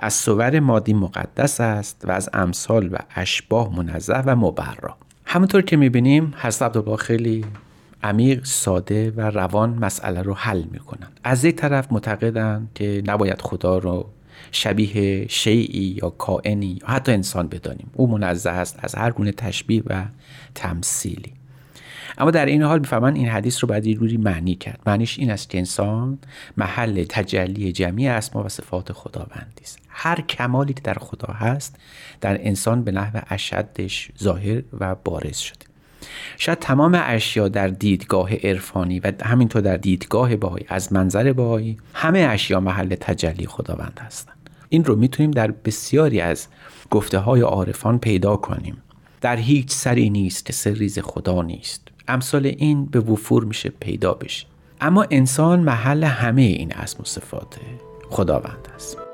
از 0.00 0.14
صور 0.14 0.60
مادی 0.60 0.94
مقدس 0.94 1.60
است 1.60 2.04
و 2.04 2.10
از 2.10 2.30
امثال 2.32 2.88
و 2.92 2.96
اشباه 3.14 3.76
منزه 3.76 4.22
و 4.26 4.36
مبرا. 4.36 4.96
همونطور 5.24 5.62
که 5.62 5.76
می‌بینیم 5.76 6.34
حضرت 6.36 6.62
عبدالله 6.62 6.96
خیلی 6.96 7.44
عمیق 8.02 8.44
ساده 8.44 9.10
و 9.10 9.20
روان 9.20 9.70
مسئله 9.70 10.22
رو 10.22 10.34
حل 10.34 10.62
می‌کنن. 10.70 11.08
از 11.24 11.44
یک 11.44 11.56
طرف 11.56 11.92
معتقدند 11.92 12.70
که 12.74 13.02
نباید 13.06 13.42
خدا 13.42 13.78
رو 13.78 14.10
شبیه 14.52 15.28
شیعی 15.28 15.98
یا 16.02 16.10
کائنی 16.10 16.78
یا 16.80 16.88
حتی 16.88 17.12
انسان 17.12 17.48
بدانیم. 17.48 17.90
او 17.94 18.18
منزه 18.18 18.50
است 18.50 18.78
از 18.82 18.94
هر 18.94 19.10
گونه 19.10 19.32
تشبیه 19.32 19.82
و 19.86 20.04
تمثیلی. 20.54 21.32
اما 22.18 22.30
در 22.30 22.46
این 22.46 22.62
حال 22.62 22.78
می‌فهمن 22.78 23.14
این 23.14 23.28
حدیث 23.28 23.64
رو 23.64 23.86
یه 23.86 23.94
جوری 23.94 24.16
معنی 24.16 24.54
کرد. 24.54 24.80
معنیش 24.86 25.18
این 25.18 25.30
است 25.30 25.50
که 25.50 25.58
انسان 25.58 26.18
محل 26.56 27.04
تجلی 27.08 27.72
جمعی 27.72 28.08
اسما 28.08 28.44
و 28.44 28.48
صفات 28.48 28.92
خداوندی 28.92 29.62
است. 29.62 29.78
هر 29.88 30.20
کمالی 30.20 30.74
که 30.74 30.80
در 30.80 30.94
خدا 30.94 31.34
هست 31.34 31.76
در 32.20 32.46
انسان 32.46 32.84
به 32.84 32.92
نحو 32.92 33.20
اشدش 33.30 34.10
ظاهر 34.22 34.62
و 34.80 34.94
بارز 34.94 35.38
شده. 35.38 35.66
شاید 36.38 36.58
تمام 36.58 37.00
اشیا 37.04 37.48
در 37.48 37.68
دیدگاه 37.68 38.34
عرفانی 38.34 39.00
و 39.00 39.12
همینطور 39.22 39.62
در 39.62 39.76
دیدگاه 39.76 40.36
باهایی 40.36 40.66
از 40.68 40.92
منظر 40.92 41.32
باهایی 41.32 41.76
همه 41.94 42.18
اشیا 42.18 42.60
محل 42.60 42.94
تجلی 42.94 43.46
خداوند 43.46 44.00
هستند. 44.02 44.39
این 44.70 44.84
رو 44.84 44.96
می‌تونیم 44.96 45.30
در 45.30 45.50
بسیاری 45.50 46.20
از 46.20 46.46
گفته 46.90 47.18
های 47.18 47.40
عارفان 47.40 47.98
پیدا 47.98 48.36
کنیم. 48.36 48.76
در 49.20 49.36
هیچ 49.36 49.70
سری 49.70 50.10
نیست 50.10 50.46
که 50.46 50.52
سریز 50.52 50.98
خدا 50.98 51.42
نیست. 51.42 51.88
امثال 52.08 52.46
این 52.46 52.86
به 52.86 53.00
وفور 53.00 53.44
میشه 53.44 53.72
پیدا 53.80 54.14
بشه 54.14 54.46
اما 54.80 55.06
انسان 55.10 55.60
محل 55.60 56.04
همه 56.04 56.42
این 56.42 56.72
اسم 56.72 57.02
و 57.02 57.04
صفات 57.04 57.56
خداوند 58.10 58.68
است. 58.74 59.09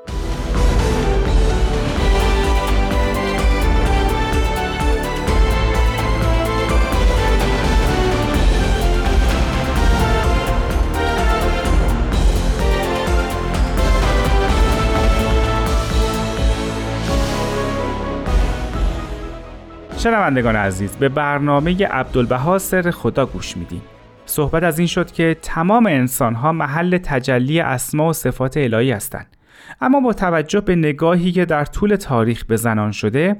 شنوندگان 20.07 20.55
عزیز 20.55 20.91
به 20.91 21.09
برنامه 21.09 21.85
عبدالبها 21.87 22.57
سر 22.57 22.91
خدا 22.91 23.25
گوش 23.25 23.57
میدیم. 23.57 23.81
صحبت 24.25 24.63
از 24.63 24.79
این 24.79 24.87
شد 24.87 25.11
که 25.11 25.37
تمام 25.41 25.85
انسان 25.85 26.35
ها 26.35 26.51
محل 26.51 26.97
تجلی 26.97 27.59
اسما 27.59 28.09
و 28.09 28.13
صفات 28.13 28.57
الهی 28.57 28.91
هستند. 28.91 29.37
اما 29.81 29.99
با 29.99 30.13
توجه 30.13 30.61
به 30.61 30.75
نگاهی 30.75 31.31
که 31.31 31.45
در 31.45 31.65
طول 31.65 31.95
تاریخ 31.95 32.45
به 32.45 32.55
زنان 32.55 32.91
شده 32.91 33.35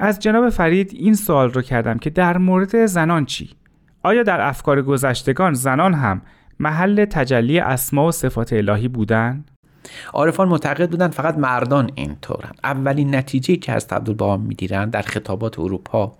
از 0.00 0.18
جناب 0.18 0.50
فرید 0.50 0.90
این 0.94 1.14
سوال 1.14 1.50
رو 1.50 1.62
کردم 1.62 1.98
که 1.98 2.10
در 2.10 2.38
مورد 2.38 2.86
زنان 2.86 3.24
چی؟ 3.24 3.50
آیا 4.02 4.22
در 4.22 4.40
افکار 4.40 4.82
گذشتگان 4.82 5.54
زنان 5.54 5.94
هم 5.94 6.22
محل 6.60 7.04
تجلی 7.04 7.58
اسما 7.58 8.06
و 8.06 8.12
صفات 8.12 8.52
الهی 8.52 8.88
بودند 8.88 9.51
عارفان 10.12 10.48
معتقد 10.48 10.90
بودن 10.90 11.08
فقط 11.08 11.38
مردان 11.38 11.90
اینطورن. 11.94 12.52
اولین 12.64 13.14
نتیجه 13.14 13.56
که 13.56 13.72
از 13.72 13.86
عبدالبها 13.90 14.36
می‌گیرن 14.36 14.90
در 14.90 15.02
خطابات 15.02 15.58
اروپا 15.58 16.12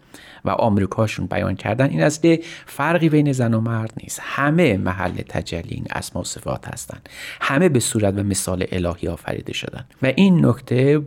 و 0.44 0.50
آمریکاشون 0.50 1.26
بیان 1.26 1.56
کردن 1.56 1.90
این 1.90 2.02
است 2.02 2.22
که 2.22 2.40
فرقی 2.66 3.08
بین 3.08 3.32
زن 3.32 3.54
و 3.54 3.60
مرد 3.60 3.92
نیست. 4.02 4.20
همه 4.22 4.76
محل 4.76 5.14
تجلی 5.28 5.74
این 5.74 5.86
اسما 5.90 6.22
و 6.22 6.24
صفات 6.24 6.68
هستند 6.68 7.08
همه 7.40 7.68
به 7.68 7.80
صورت 7.80 8.18
و 8.18 8.22
مثال 8.22 8.64
الهی 8.72 9.08
آفریده 9.08 9.52
شدن. 9.52 9.84
و 10.02 10.06
این 10.06 10.46
نکته 10.46 11.02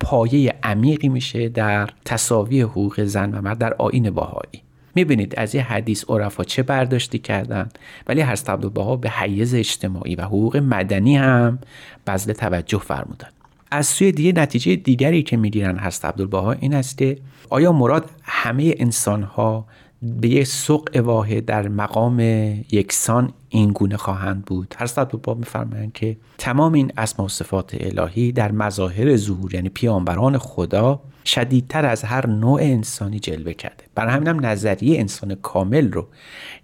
پایه 0.00 0.54
عمیقی 0.62 1.08
میشه 1.08 1.48
در 1.48 1.90
تصاوی 2.04 2.60
حقوق 2.60 3.04
زن 3.04 3.34
و 3.34 3.42
مرد 3.42 3.58
در 3.58 3.74
آین 3.74 4.10
باهایی 4.10 4.62
می‌بینید 4.94 5.34
از 5.38 5.54
یه 5.54 5.62
حدیث 5.62 6.04
عرفا 6.08 6.44
چه 6.44 6.62
برداشتی 6.62 7.18
کردن 7.18 7.68
ولی 8.06 8.20
هر 8.20 8.38
عبدالبها 8.48 8.96
به 8.96 9.10
حیز 9.10 9.54
اجتماعی 9.54 10.14
و 10.14 10.22
حقوق 10.22 10.56
مدنی 10.56 11.16
هم 11.16 11.58
بذل 12.06 12.32
توجه 12.32 12.78
فرمودن 12.78 13.28
از 13.70 13.86
سوی 13.86 14.12
دیگه 14.12 14.32
نتیجه 14.32 14.76
دیگری 14.76 15.22
که 15.22 15.36
می‌گیرن 15.36 15.76
هست 15.76 16.04
عبدالبها 16.04 16.52
این 16.52 16.74
است 16.74 16.98
که 16.98 17.18
آیا 17.50 17.72
مراد 17.72 18.10
همه 18.22 18.74
انسان 18.76 19.22
ها 19.22 19.66
به 20.02 20.28
یک 20.28 20.46
سوق 20.46 20.88
واحد 20.96 21.44
در 21.44 21.68
مقام 21.68 22.20
یکسان 22.72 23.32
این 23.54 23.72
گونه 23.72 23.96
خواهند 23.96 24.44
بود. 24.44 24.74
هر 24.78 24.90
عبدالبها 24.96 25.34
میفرمایند 25.34 25.92
که 25.92 26.16
تمام 26.38 26.72
این 26.72 26.92
اسما 26.96 27.24
و 27.24 27.28
صفات 27.28 27.76
الهی 27.80 28.32
در 28.32 28.52
مظاهر 28.52 29.16
ظهور 29.16 29.54
یعنی 29.54 29.68
پیامبران 29.68 30.38
خدا 30.38 31.00
شدیدتر 31.24 31.86
از 31.86 32.04
هر 32.04 32.26
نوع 32.26 32.60
انسانی 32.62 33.18
جلوه 33.18 33.52
کرده. 33.52 33.84
برای 33.94 34.12
همینم 34.12 34.46
نظریه 34.46 35.00
انسان 35.00 35.34
کامل 35.34 35.92
رو 35.92 36.08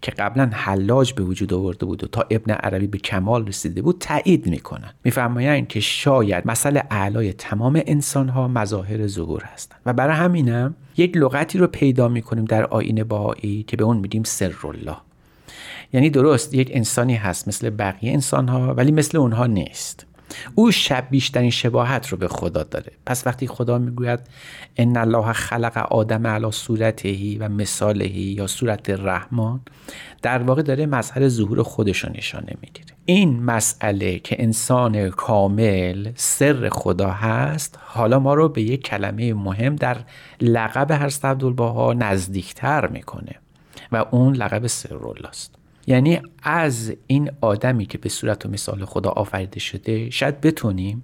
که 0.03 0.11
قبلا 0.11 0.51
حلاج 0.53 1.13
به 1.13 1.23
وجود 1.23 1.55
آورده 1.55 1.87
بود 1.87 2.05
و 2.05 2.07
تا 2.07 2.25
ابن 2.31 2.53
عربی 2.53 2.87
به 2.87 2.99
کمال 2.99 3.47
رسیده 3.47 3.83
بود 3.83 3.97
تایید 4.01 4.47
می‌کنن 4.47 4.91
میفرمایند 5.05 5.69
که 5.69 5.81
شاید 5.81 6.47
مسئله 6.47 6.83
اعلای 6.91 7.33
تمام 7.33 7.83
انسان 7.87 8.29
ها 8.29 8.49
مظاهر 8.49 9.07
ظهور 9.07 9.43
هستند. 9.45 9.81
و 9.87 9.93
برای 9.93 10.17
همینم 10.17 10.75
یک 10.97 11.17
لغتی 11.17 11.59
رو 11.59 11.67
پیدا 11.67 12.09
می‌کنیم 12.09 12.45
در 12.45 12.65
آین 12.65 13.05
باهایی 13.05 13.63
که 13.63 13.77
به 13.77 13.85
اون 13.85 13.97
میگیم 13.97 14.23
سر 14.23 14.55
الله 14.65 14.97
یعنی 15.93 16.11
درست 16.11 16.55
یک 16.55 16.71
انسانی 16.75 17.15
هست 17.15 17.49
مثل 17.49 17.71
بقیه 17.71 18.13
انسان 18.13 18.49
ها 18.49 18.75
ولی 18.75 18.93
مثل 18.93 19.19
اونها 19.19 19.47
نیست. 19.47 20.07
او 20.55 20.71
شب 20.71 21.07
بیشترین 21.11 21.51
شباهت 21.51 22.09
رو 22.09 22.19
به 22.19 22.29
خدا 22.29 22.63
داره. 22.63 22.93
پس 23.07 23.27
وقتی 23.27 23.47
خدا 23.47 23.79
می‌گوید 23.79 24.21
ان 24.77 24.97
الله 24.97 25.33
خلق 25.33 25.87
آدم 25.91 26.27
علی 26.27 26.51
صورتهی 26.51 27.39
و 27.39 27.49
مثالهی 27.49 28.21
یا 28.21 28.47
صورت 28.47 28.91
رحمان 28.91 29.61
در 30.23 30.43
واقع 30.43 30.63
داره 30.63 30.87
مظهر 30.87 31.29
ظهور 31.29 31.63
خودش 31.63 32.05
رو 32.05 32.13
نشانه 32.13 32.55
می‌گیره. 32.63 32.89
این 33.05 33.43
مسئله 33.43 34.19
که 34.19 34.43
انسان 34.43 35.11
کامل 35.11 36.13
سر 36.15 36.69
خدا 36.69 37.11
هست 37.11 37.79
حالا 37.83 38.19
ما 38.19 38.35
رو 38.35 38.49
به 38.49 38.63
یک 38.63 38.83
کلمه 38.83 39.35
مهم 39.35 39.77
در 39.77 39.97
لقب 40.41 40.91
هر 40.91 41.11
عبدالبها 41.25 41.93
نزدیکتر 41.93 42.87
می‌کنه 42.87 43.35
و 43.93 44.05
اون 44.11 44.37
لقب 44.37 44.67
سر 44.67 44.95
الله 44.95 45.29
است. 45.29 45.58
یعنی 45.89 46.21
از 46.43 46.93
این 47.07 47.31
آدمی 47.41 47.87
که 47.87 47.99
به 47.99 48.09
صورت 48.09 48.47
و 48.47 48.49
مثال 48.49 48.85
خدا 48.85 49.11
آفریده 49.11 49.61
شده 49.61 50.11
شاید 50.11 50.41
بتونیم 50.41 51.03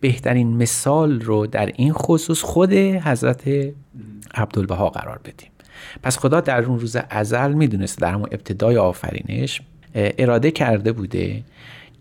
بهترین 0.00 0.56
مثال 0.56 1.20
رو 1.20 1.46
در 1.46 1.72
این 1.76 1.92
خصوص 1.92 2.40
خود 2.40 2.72
حضرت 2.72 3.42
عبدالبها 4.34 4.90
قرار 4.90 5.20
بدیم. 5.24 5.50
پس 6.02 6.18
خدا 6.18 6.40
در 6.40 6.64
اون 6.64 6.78
روز 6.78 6.96
ازل 7.10 7.52
می‌دونست 7.52 7.98
در 7.98 8.12
همون 8.12 8.28
ابتدای 8.32 8.76
آفرینش 8.76 9.62
اراده 9.94 10.50
کرده 10.50 10.92
بوده 10.92 11.42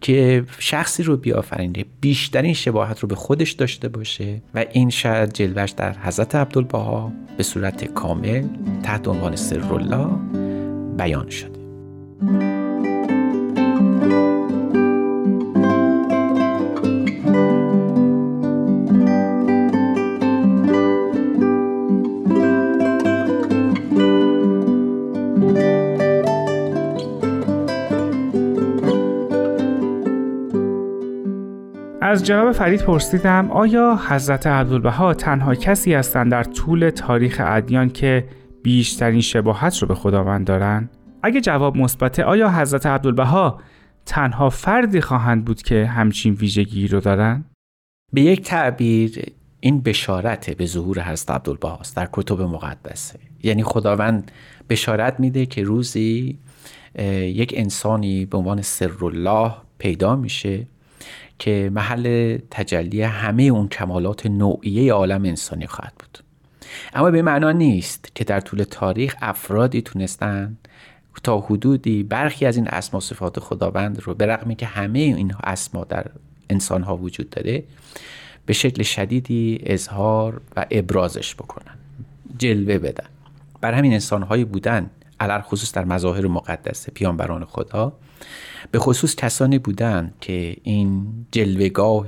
که 0.01 0.43
شخصی 0.59 1.03
رو 1.03 1.17
بیافرینه 1.17 1.85
بیشترین 2.01 2.53
شباهت 2.53 2.99
رو 2.99 3.07
به 3.07 3.15
خودش 3.15 3.51
داشته 3.51 3.87
باشه 3.89 4.41
و 4.55 4.65
این 4.71 4.89
شاید 4.89 5.33
جلوش 5.33 5.71
در 5.71 5.97
حضرت 5.97 6.35
عبدالبها 6.35 7.11
به 7.37 7.43
صورت 7.43 7.85
کامل 7.85 8.47
تحت 8.83 9.07
عنوان 9.07 9.35
سر 9.35 9.73
الله 9.73 10.07
بیان 10.97 11.29
شده. 11.29 11.60
از 12.21 12.27
جناب 32.25 32.51
فرید 32.51 32.81
پرسیدم 32.81 33.51
آیا 33.51 33.99
حضرت 34.07 34.47
عبدالبها 34.47 35.13
تنها 35.13 35.55
کسی 35.55 35.93
هستند 35.93 36.31
در 36.31 36.43
طول 36.43 36.89
تاریخ 36.89 37.41
ادیان 37.45 37.89
که 37.89 38.25
بیشترین 38.63 39.21
شباهت 39.21 39.77
رو 39.77 39.87
به 39.87 39.95
خداوند 39.95 40.47
دارند؟ 40.47 40.89
اگه 41.23 41.41
جواب 41.41 41.77
مثبته 41.77 42.23
آیا 42.23 42.49
حضرت 42.49 42.85
عبدالبها 42.85 43.61
تنها 44.05 44.49
فردی 44.49 45.01
خواهند 45.01 45.45
بود 45.45 45.61
که 45.61 45.85
همچین 45.85 46.33
ویژگی 46.33 46.87
رو 46.87 46.99
دارن؟ 46.99 47.45
به 48.13 48.21
یک 48.21 48.41
تعبیر 48.41 49.25
این 49.59 49.81
بشارت 49.81 50.49
به 50.49 50.65
ظهور 50.65 51.01
حضرت 51.01 51.31
عبدالبها 51.31 51.77
است 51.77 51.95
در 51.95 52.09
کتب 52.13 52.41
مقدسه 52.41 53.19
یعنی 53.43 53.63
خداوند 53.63 54.31
بشارت 54.69 55.19
میده 55.19 55.45
که 55.45 55.63
روزی 55.63 56.39
یک 57.21 57.53
انسانی 57.57 58.25
به 58.25 58.37
عنوان 58.37 58.61
سر 58.61 59.05
الله 59.05 59.53
پیدا 59.77 60.15
میشه 60.15 60.67
که 61.39 61.71
محل 61.73 62.37
تجلی 62.51 63.01
همه 63.01 63.43
اون 63.43 63.67
کمالات 63.67 64.25
نوعیه 64.25 64.93
عالم 64.93 65.25
انسانی 65.25 65.67
خواهد 65.67 65.93
بود 65.99 66.19
اما 66.93 67.11
به 67.11 67.21
معنا 67.21 67.51
نیست 67.51 68.11
که 68.15 68.23
در 68.23 68.39
طول 68.39 68.63
تاریخ 68.63 69.15
افرادی 69.21 69.81
تونستن 69.81 70.57
تا 71.23 71.39
حدودی 71.39 72.03
برخی 72.03 72.45
از 72.45 72.55
این 72.55 72.67
اسما 72.67 72.99
صفات 72.99 73.39
خداوند 73.39 74.01
رو 74.01 74.13
به 74.13 74.25
رغمی 74.25 74.55
که 74.55 74.65
همه 74.65 74.99
این 74.99 75.33
اسما 75.43 75.83
در 75.83 76.05
انسان 76.49 76.83
ها 76.83 76.97
وجود 76.97 77.29
داره 77.29 77.63
به 78.45 78.53
شکل 78.53 78.83
شدیدی 78.83 79.59
اظهار 79.63 80.41
و 80.55 80.65
ابرازش 80.71 81.35
بکنن 81.35 81.75
جلوه 82.37 82.77
بدن. 82.77 83.05
بر 83.61 83.73
همین 83.73 83.93
انسان 83.93 84.23
هایی 84.23 84.45
بودن 84.45 84.89
علر 85.19 85.41
خصوص 85.41 85.73
در 85.73 85.85
مظاهر 85.85 86.27
مقدس 86.27 86.89
پیانبران 86.89 87.45
خدا 87.45 87.93
به 88.71 88.79
خصوص 88.79 89.15
کسانی 89.15 89.59
بودند 89.59 90.13
که 90.21 90.57
این 90.63 91.07
جلوگاه 91.31 92.07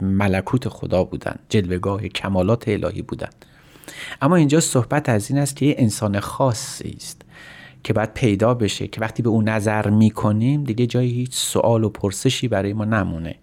ملکوت 0.00 0.68
خدا 0.68 1.04
بودند 1.04 1.38
جلوگاه 1.48 2.08
کمالات 2.08 2.68
الهی 2.68 3.02
بودند 3.02 3.44
اما 4.22 4.36
اینجا 4.36 4.60
صحبت 4.60 5.08
از 5.08 5.30
این 5.30 5.38
است 5.38 5.56
که 5.56 5.82
انسان 5.82 6.20
خاصی 6.20 6.94
است. 6.96 7.23
که 7.84 7.92
باید 7.92 8.14
پیدا 8.14 8.54
بشه 8.54 8.88
که 8.88 9.00
وقتی 9.00 9.22
به 9.22 9.28
اون 9.28 9.48
نظر 9.48 9.90
می‌کنیم 9.90 10.64
دیگه 10.64 10.86
جای 10.86 11.06
هیچ 11.06 11.34
سوال 11.34 11.84
و 11.84 11.88
پرسشی 11.88 12.48
برای 12.48 12.72
ما 12.72 12.84
نمونه. 12.84 13.34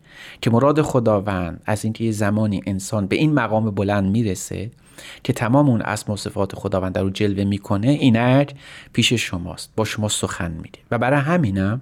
که 0.42 0.50
مراد 0.50 0.82
خداوند 0.82 1.62
از 1.66 1.84
اینکه 1.84 2.04
یه 2.04 2.12
زمانی 2.12 2.62
انسان 2.66 3.08
به 3.08 3.16
این 3.16 3.34
مقام 3.34 3.72
بلند 3.72 4.12
می‌رسه 4.12 4.72
که 5.24 5.34
تمام 5.34 5.70
اون 5.70 5.82
اسم 5.82 6.12
و 6.12 6.18
صفات 6.18 6.56
خداوند 6.56 6.98
رو 6.98 7.10
جلوه 7.10 7.44
می‌کنه 7.44 7.88
اینک 7.88 8.56
پیش 8.94 9.14
شماست. 9.14 9.72
با 9.76 9.86
شما 9.86 10.08
سخن 10.08 10.52
میده 10.52 10.80
و 10.92 10.98
برای 10.98 11.20
همینم 11.20 11.82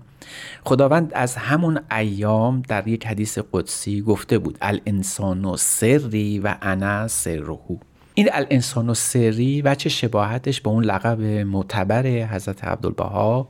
خداوند 0.66 1.12
از 1.16 1.36
همون 1.36 1.80
ایام 1.92 2.62
در 2.68 2.88
یک 2.88 3.08
حدیث 3.08 3.40
قدسی 3.52 4.02
گفته 4.02 4.38
بود 4.38 4.58
الانسان 4.62 5.46
و 5.46 5.58
سری 5.58 6.40
و 6.40 6.56
انا 6.62 7.08
سرهو 7.08 7.78
این 8.20 8.30
الانسان 8.32 8.90
و 8.90 8.94
سری 8.94 9.62
و 9.62 9.76
چه 9.76 9.90
شباهتش 9.90 10.62
به 10.62 10.70
اون 10.70 10.84
لقب 10.84 11.22
معتبر 11.22 12.08
حضرت 12.08 12.64
عبدالبها 12.64 13.50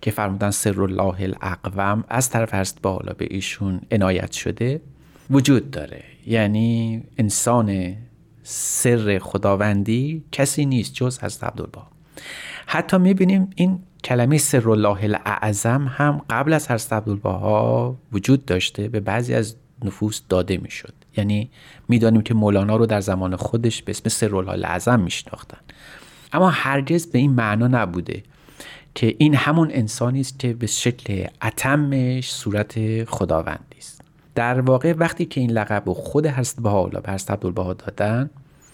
که 0.00 0.10
فرمودن 0.10 0.50
سر 0.50 0.82
الله 0.82 1.22
الاقوم 1.22 2.04
از 2.08 2.30
طرف 2.30 2.54
حضرت 2.54 2.82
بالا 2.82 3.12
به 3.12 3.26
ایشون 3.30 3.80
عنایت 3.90 4.32
شده 4.32 4.80
وجود 5.30 5.70
داره. 5.70 6.02
یعنی 6.26 7.02
انسان 7.18 7.96
سر 8.42 9.18
خداوندی 9.22 10.24
کسی 10.32 10.64
نیست 10.64 10.94
جز 10.94 11.18
حضرت 11.18 11.44
عبدالبها. 11.44 11.86
حتی 12.66 12.98
می‌بینیم 12.98 13.50
این 13.56 13.78
کلمه 14.04 14.38
سر 14.38 14.70
الله 14.70 15.04
الاعظم 15.04 15.86
هم 15.88 16.22
قبل 16.30 16.52
از 16.52 16.70
حضرت 16.70 16.92
عبدالبها 16.92 17.96
وجود 18.12 18.44
داشته 18.44 18.88
به 18.88 19.00
بعضی 19.00 19.34
از 19.34 19.56
نفوس 19.84 20.22
داده 20.28 20.56
می‌شد. 20.56 20.94
یعنی 21.16 21.50
می‌دانیم 21.90 22.22
که 22.22 22.34
مولانا 22.34 22.76
رو 22.76 22.86
در 22.86 23.00
زمان 23.00 23.36
خودش 23.36 23.82
به 23.82 23.90
اسم 23.90 24.08
سر 24.08 24.36
الله 24.36 24.50
الاعظم 24.50 25.00
میشناختن. 25.00 25.58
اما 26.32 26.50
هرگز 26.50 27.06
به 27.06 27.18
این 27.18 27.32
معنا 27.32 27.68
نبوده 27.68 28.22
که 28.94 29.14
این 29.18 29.34
همون 29.34 29.70
انسانی 29.72 30.20
است 30.20 30.38
که 30.38 30.54
به 30.54 30.66
شکل 30.66 31.26
اتمش 31.42 32.32
صورت 32.32 33.04
خداوندی 33.04 33.78
است. 33.78 34.00
در 34.34 34.60
واقع 34.60 34.94
وقتی 34.98 35.24
که 35.24 35.40
این 35.40 35.50
لقب 35.50 35.82
رو 35.86 35.94
خود 35.94 36.26
حضرت 36.26 36.62
بهاءالله 36.62 37.00
به 37.00 37.12
حضرت 37.12 37.30
عبدالبها 37.30 37.74
دادن 37.74 38.30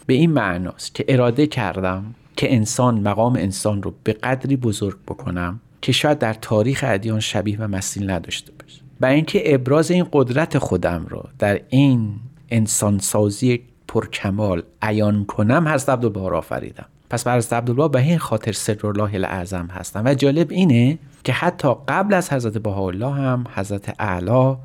به 0.07 0.15
این 0.15 0.31
معناست 0.31 0.95
که 0.95 1.05
اراده 1.09 1.47
کردم 1.47 2.15
که 2.37 2.55
انسان 2.55 3.01
مقام 3.01 3.37
انسان 3.37 3.83
رو 3.83 3.95
به 4.05 4.13
قدری 4.13 4.57
بزرگ 4.57 4.97
بکنم 5.09 5.61
که 5.83 5.93
شاید 5.93 6.19
در 6.19 6.35
تاریخ 6.35 6.85
ادیان 6.87 7.21
شبیه 7.21 7.57
و 7.61 7.69
مثیل 7.69 8.11
نداشته 8.11 8.53
باشه. 8.53 8.81
و 9.01 9.07
اینکه 9.07 9.55
ابراز 9.55 9.91
این 9.91 10.07
قدرت 10.13 10.59
خودم 10.59 11.07
رو 11.09 11.29
در 11.39 11.61
این 11.69 12.15
انسانسازی 12.51 13.63
پرکمال. 13.89 14.63
عیان 14.83 15.25
کنم 15.25 15.69
حضرت 15.69 15.89
عبدالبها 15.89 16.29
را 16.29 16.39
آفریدم. 16.39 16.87
پس 17.11 17.25
بر 17.25 17.37
حضرت 17.37 17.53
عبدالبها 17.53 17.89
به 17.89 17.99
این 17.99 18.19
خاطر 18.19 18.53
سر 18.53 18.87
الله 18.87 19.15
الاعظم 19.15 19.67
هستم. 19.67 20.03
و 20.05 20.15
جالب 20.15 20.51
اینه 20.51 20.99
که 21.25 21.33
حتی 21.33 21.75
قبل 21.89 22.15
از 22.15 22.33
حضرت 22.33 22.59
بهاءالله 22.59 23.15
هم 23.15 23.45
حضرت 23.55 23.95
اعلی 23.99 24.57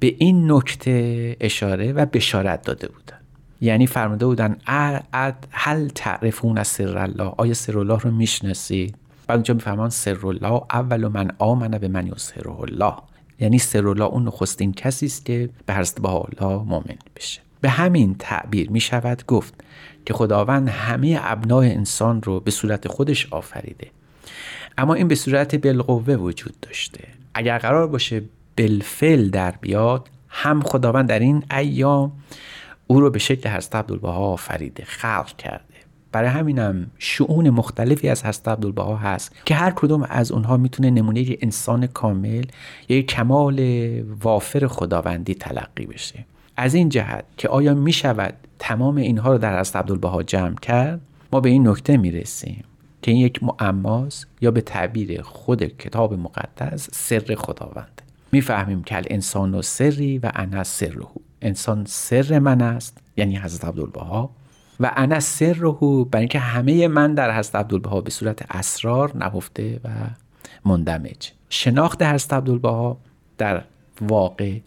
به 0.00 0.14
این 0.18 0.52
نکته 0.52 1.36
اشاره 1.40 1.92
و 1.92 2.06
بشارت 2.06 2.62
داده 2.62 2.88
بودن. 2.88 3.16
یعنی 3.60 3.86
فرموده 3.86 4.26
بودن 4.26 4.56
هل 5.50 5.88
تعرفون 5.88 6.58
از 6.58 6.68
سر 6.68 6.98
الله 6.98 7.32
آیا 7.36 7.54
سر 7.54 7.78
الله 7.78 7.98
رو 7.98 8.10
می‌شناسید؟ 8.10 8.94
بعد 9.26 9.36
اونجا 9.36 9.54
میفهمان 9.54 9.90
سر 9.90 10.26
الله 10.26 10.62
اول 10.72 11.08
من 11.08 11.30
آمن 11.38 11.70
به 11.70 11.88
من 11.88 12.10
سر 12.16 12.48
الله. 12.48 12.94
یعنی 13.40 13.58
سر 13.58 13.88
الله 13.88 14.04
اون 14.04 14.24
نخستین 14.24 14.72
کسی 14.72 15.06
است 15.06 15.24
که 15.24 15.50
به 15.66 15.74
حضرت 15.74 16.00
بهاءالله 16.00 16.64
مؤمن 16.64 16.98
بشه. 17.16 17.40
به 17.60 17.68
همین 17.68 18.16
تعبیر 18.18 18.70
می 18.70 18.80
شود 18.80 19.26
گفت 19.26 19.54
که 20.06 20.14
خداوند 20.14 20.68
همه 20.68 21.18
ابنای 21.22 21.72
انسان 21.72 22.22
رو 22.22 22.40
به 22.40 22.50
صورت 22.50 22.88
خودش 22.88 23.32
آفریده. 23.32 23.90
اما 24.78 24.94
این 24.94 25.08
به 25.08 25.14
صورت 25.14 25.54
بالقوه 25.54 26.14
وجود 26.14 26.60
داشته. 26.62 27.04
اگر 27.34 27.58
قرار 27.58 27.86
باشه 27.86 28.22
بالفعل 28.56 29.30
در 29.30 29.50
بیاد 29.50 30.08
هم 30.28 30.62
خداوند 30.62 31.08
در 31.08 31.18
این 31.18 31.44
ایام 31.50 32.12
او 32.86 33.00
رو 33.00 33.10
به 33.10 33.18
شکل 33.18 33.48
حضرت 33.48 33.76
عبدالبها 33.76 34.12
آفریده 34.12 34.84
خلق 34.84 35.36
کرده 35.36 35.65
برای 36.16 36.28
همینم 36.28 36.86
شعون 36.98 37.50
مختلفی 37.50 38.08
از 38.08 38.24
حضرت 38.24 38.48
عبدالبها 38.48 38.96
هست 38.96 39.32
که 39.44 39.54
هر 39.54 39.70
کدوم 39.70 40.06
از 40.10 40.32
اونها 40.32 40.56
می‌تونه 40.56 40.90
نمونه 40.90 41.36
انسان 41.40 41.86
کامل 41.86 42.44
یا 42.88 43.02
کمال 43.02 43.60
وافر 44.22 44.66
خداوندی 44.66 45.34
تلقی 45.34 45.86
بشه. 45.86 46.24
از 46.56 46.74
این 46.74 46.88
جهت 46.88 47.24
که 47.36 47.48
آیا 47.48 47.74
می 47.74 47.92
شود 47.92 48.34
تمام 48.58 48.96
اینها 48.96 49.32
رو 49.32 49.38
در 49.38 49.60
حضرت 49.60 49.76
عبدالبها 49.76 50.22
جمع 50.22 50.54
کرد؟ 50.54 51.00
ما 51.32 51.40
به 51.40 51.48
این 51.48 51.68
نکته 51.68 51.96
می 51.96 52.10
رسیم 52.10 52.64
که 53.02 53.10
این 53.10 53.20
یک 53.20 53.40
معماست 53.42 54.26
یا 54.40 54.50
به 54.50 54.60
تعبیر 54.60 55.22
خود 55.22 55.64
کتاب 55.64 56.14
مقدس 56.14 56.88
سر 56.92 57.34
خداوند. 57.34 58.02
می‌فهمیم 58.32 58.82
که 58.82 58.96
الانسان 58.96 59.54
و 59.54 59.62
سری 59.62 60.18
و 60.18 60.30
انا 60.34 60.64
سرهو 60.64 61.08
انسان 61.42 61.84
سر 61.88 62.38
من 62.38 62.62
است 62.62 62.98
یعنی 63.16 63.36
حضرت 63.36 63.64
عبدالبها. 63.64 64.30
و 64.80 64.92
انا 64.96 65.20
سرهو 65.20 66.04
برای 66.04 66.22
اینکه 66.22 66.38
همه 66.38 66.88
من 66.88 67.14
در 67.14 67.38
حضرت 67.38 67.54
عبدالبها 67.54 68.00
به 68.00 68.10
صورت 68.10 68.44
اسرار 68.50 69.16
نهفته 69.16 69.80
و 69.84 69.88
مندمج. 70.64 71.32
شناخت 71.50 72.02
حضرت 72.02 72.32
عبدالبها 72.32 72.96
در 73.38 73.62
واقع 74.00 74.58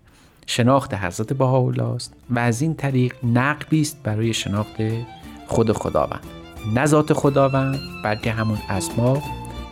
شناخت 0.47 0.93
حضرت 0.93 1.33
بهاءالله 1.33 1.83
است 1.83 2.13
و 2.29 2.39
از 2.39 2.61
این 2.61 2.75
طریق 2.75 3.15
نقبی 3.23 3.81
است 3.81 4.03
برای 4.03 4.33
شناخت 4.33 4.75
خود 5.47 5.71
خداوند. 5.71 6.23
نه 6.75 6.85
ذات 6.85 7.13
خداوند 7.13 7.79
بلکه 8.03 8.31
همون 8.31 8.57
اسما 8.69 9.23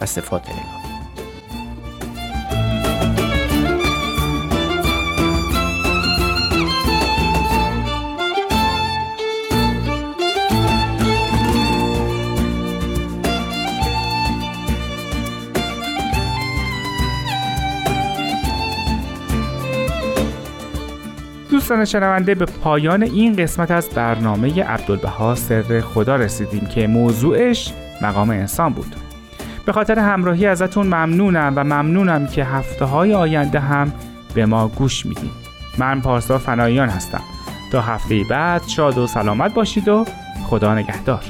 و 0.01 0.05
صفات 0.05 0.49
الهی. 0.49 0.86
دوستان 21.67 21.85
شنونده 21.85 22.35
به 22.35 22.45
پایان 22.45 23.03
این 23.03 23.35
قسمت 23.35 23.71
از 23.71 23.89
برنامه 23.89 24.63
عبدالبها 24.63 25.35
سر 25.35 25.81
خدا 25.81 26.15
رسیدیم 26.15 26.65
که 26.65 26.87
موضوعش 26.87 27.73
مقام 28.01 28.29
انسان 28.29 28.73
بود. 28.73 28.95
به 29.65 29.71
خاطر 29.71 29.99
همراهی 29.99 30.45
ازتون 30.45 30.87
ممنونم 30.87 31.53
و 31.55 31.63
ممنونم 31.63 32.27
که 32.27 32.45
هفته 32.45 32.85
های 32.85 33.13
آینده 33.13 33.59
هم 33.59 33.93
به 34.33 34.45
ما 34.45 34.67
گوش 34.67 35.05
میدین. 35.05 35.31
من 35.77 36.01
پارسا 36.01 36.37
فنایان 36.37 36.89
هستم. 36.89 37.21
تا 37.71 37.81
هفته 37.81 38.23
بعد 38.29 38.67
شاد 38.67 38.97
و 38.97 39.07
سلامت 39.07 39.53
باشید 39.53 39.87
و 39.87 40.05
خدا 40.43 40.75
نگهدار. 40.75 41.23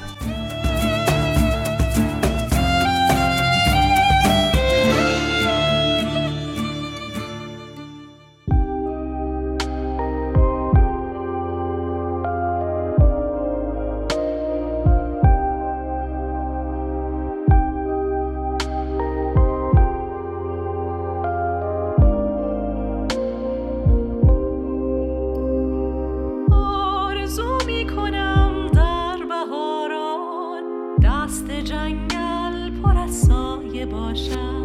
باشد 33.85 34.56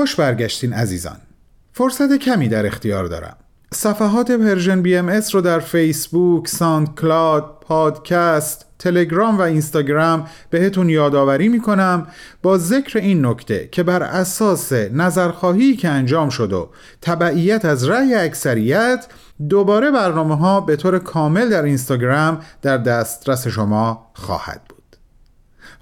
خوش 0.00 0.14
برگشتین 0.14 0.72
عزیزان. 0.72 1.16
فرصت 1.72 2.16
کمی 2.16 2.48
در 2.48 2.66
اختیار 2.66 3.04
دارم. 3.04 3.36
صفحات 3.74 4.30
Persian 4.30 4.82
BMS 4.82 5.34
رو 5.34 5.40
در 5.40 5.58
فیسبوک، 5.58 6.48
SoundCloud، 6.48 7.58
پادکست، 7.60 8.66
تلگرام 8.78 9.38
و 9.38 9.40
اینستاگرام 9.40 10.26
بهتون 10.50 10.88
یادآوری 10.88 11.48
می‌کنم 11.48 12.06
با 12.42 12.58
ذکر 12.58 12.98
این 12.98 13.26
نکته 13.26 13.68
که 13.72 13.82
بر 13.82 14.02
اساس 14.02 14.72
نظرخواهی 14.72 15.76
که 15.76 15.88
انجام 15.88 16.28
شد 16.28 16.52
و 16.52 16.70
تبعیت 17.02 17.64
از 17.64 17.88
رأی 17.88 18.14
اکثریت 18.14 19.06
دوباره 19.48 19.90
برنامه 19.90 20.36
ها 20.36 20.60
به 20.60 20.76
طور 20.76 20.98
کامل 20.98 21.48
در 21.48 21.62
اینستاگرام 21.62 22.40
در 22.62 22.78
دسترس 22.78 23.48
شما 23.48 24.10
خواهد 24.14 24.60
بود. 24.68 24.79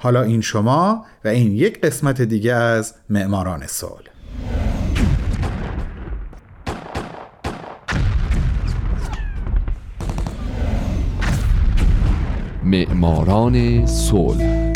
حالا 0.00 0.22
این 0.22 0.40
شما 0.40 1.04
و 1.24 1.28
این 1.28 1.52
یک 1.52 1.80
قسمت 1.80 2.22
دیگه 2.22 2.54
از 2.54 2.94
معماران 3.08 3.66
صلح. 3.66 4.08
معماران 12.64 13.86
صلح. 13.86 14.67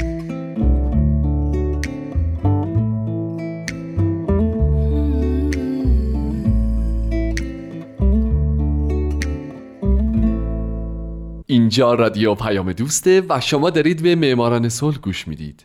اینجا 11.52 11.94
رادیو 11.94 12.34
پیام 12.34 12.72
دوسته 12.72 13.22
و 13.28 13.40
شما 13.40 13.70
دارید 13.70 14.02
به 14.02 14.14
معماران 14.14 14.68
صلح 14.68 14.98
گوش 14.98 15.28
می‌دید. 15.28 15.64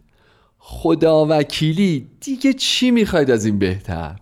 خدا 0.59 1.25
وکیلی 1.29 2.07
دیگه 2.21 2.53
چی 2.53 2.91
می‌خواید 2.91 3.31
از 3.31 3.45
این 3.45 3.59
بهتر؟ 3.59 4.15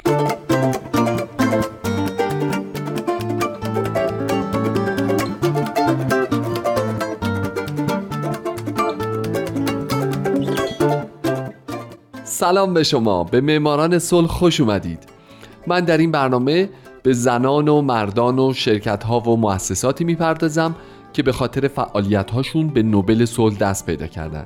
سلام 12.24 12.74
به 12.74 12.84
شما 12.84 13.24
به 13.24 13.42
معماران 13.42 14.00
صلح 14.00 14.28
خوش 14.28 14.62
اومدید. 14.62 15.00
من 15.68 15.80
در 15.80 15.98
این 15.98 16.12
برنامه 16.12 16.70
به 17.04 17.14
زنان 17.14 17.68
و 17.68 17.82
مردان 17.82 18.40
و 18.40 18.54
شرکت 18.54 19.04
ها 19.04 19.20
و 19.20 19.38
مؤسساتی 19.38 20.04
می‌پردازم 20.04 20.76
که 21.16 21.24
به 21.24 21.32
خاطر 21.32 21.68
فعالیت 21.68 22.32
هاشون 22.32 22.68
به 22.68 22.84
نوبل 22.84 23.26
صلح 23.26 23.58
دست 23.58 23.86
پیدا 23.86 24.08
کردن. 24.08 24.46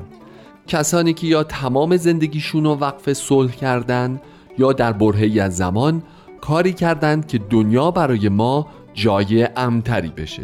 کسانی 0.67 1.13
که 1.13 1.27
یا 1.27 1.43
تمام 1.43 1.97
زندگیشون 1.97 2.63
رو 2.63 2.75
وقف 2.75 3.13
صلح 3.13 3.51
کردن 3.51 4.21
یا 4.57 4.73
در 4.73 4.93
برهی 4.93 5.39
از 5.39 5.57
زمان 5.57 6.03
کاری 6.41 6.73
کردند 6.73 7.27
که 7.27 7.37
دنیا 7.37 7.91
برای 7.91 8.29
ما 8.29 8.67
جای 8.93 9.47
امتری 9.55 10.09
بشه. 10.09 10.43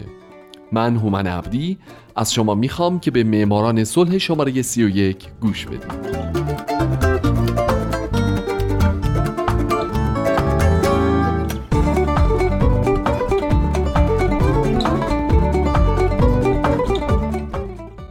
من 0.71 0.95
هومن 0.95 1.27
عبدی 1.27 1.77
از 2.15 2.33
شما 2.33 2.55
می‌خوام 2.55 2.99
که 2.99 3.11
به 3.11 3.23
معماران 3.23 3.83
صلح 3.83 4.17
شماره 4.17 4.61
31 4.61 5.27
گوش 5.41 5.65
بدید. 5.65 6.44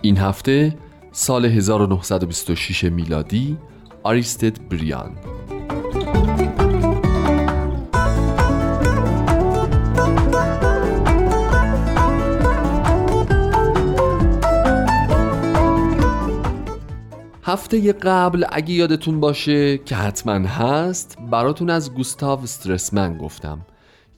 این 0.05 0.19
هفته 0.19 0.77
سال 1.13 1.45
1926 1.45 2.85
میلادی 2.85 3.57
آریستد 4.03 4.69
بریان. 4.69 5.17
هفته 17.43 17.93
قبل 17.93 18.45
اگه 18.53 18.75
یادتون 18.75 19.21
باشه 19.21 19.79
که 19.79 19.95
حتما 19.97 20.49
هست 20.49 21.19
براتون 21.31 21.71
از 21.71 21.95
گوستاو 21.95 22.43
استرسمن 22.43 23.19
گفتم. 23.19 23.67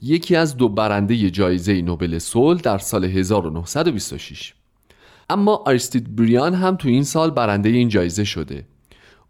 یکی 0.01 0.35
از 0.35 0.57
دو 0.57 0.69
برنده 0.69 1.29
جایزه 1.29 1.81
نوبل 1.81 2.19
صلح 2.19 2.61
در 2.61 2.77
سال 2.77 3.05
1926 3.05 4.53
اما 5.29 5.63
آریستید 5.65 6.15
بریان 6.15 6.53
هم 6.53 6.75
تو 6.75 6.87
این 6.87 7.03
سال 7.03 7.31
برنده 7.31 7.69
این 7.69 7.89
جایزه 7.89 8.23
شده 8.23 8.65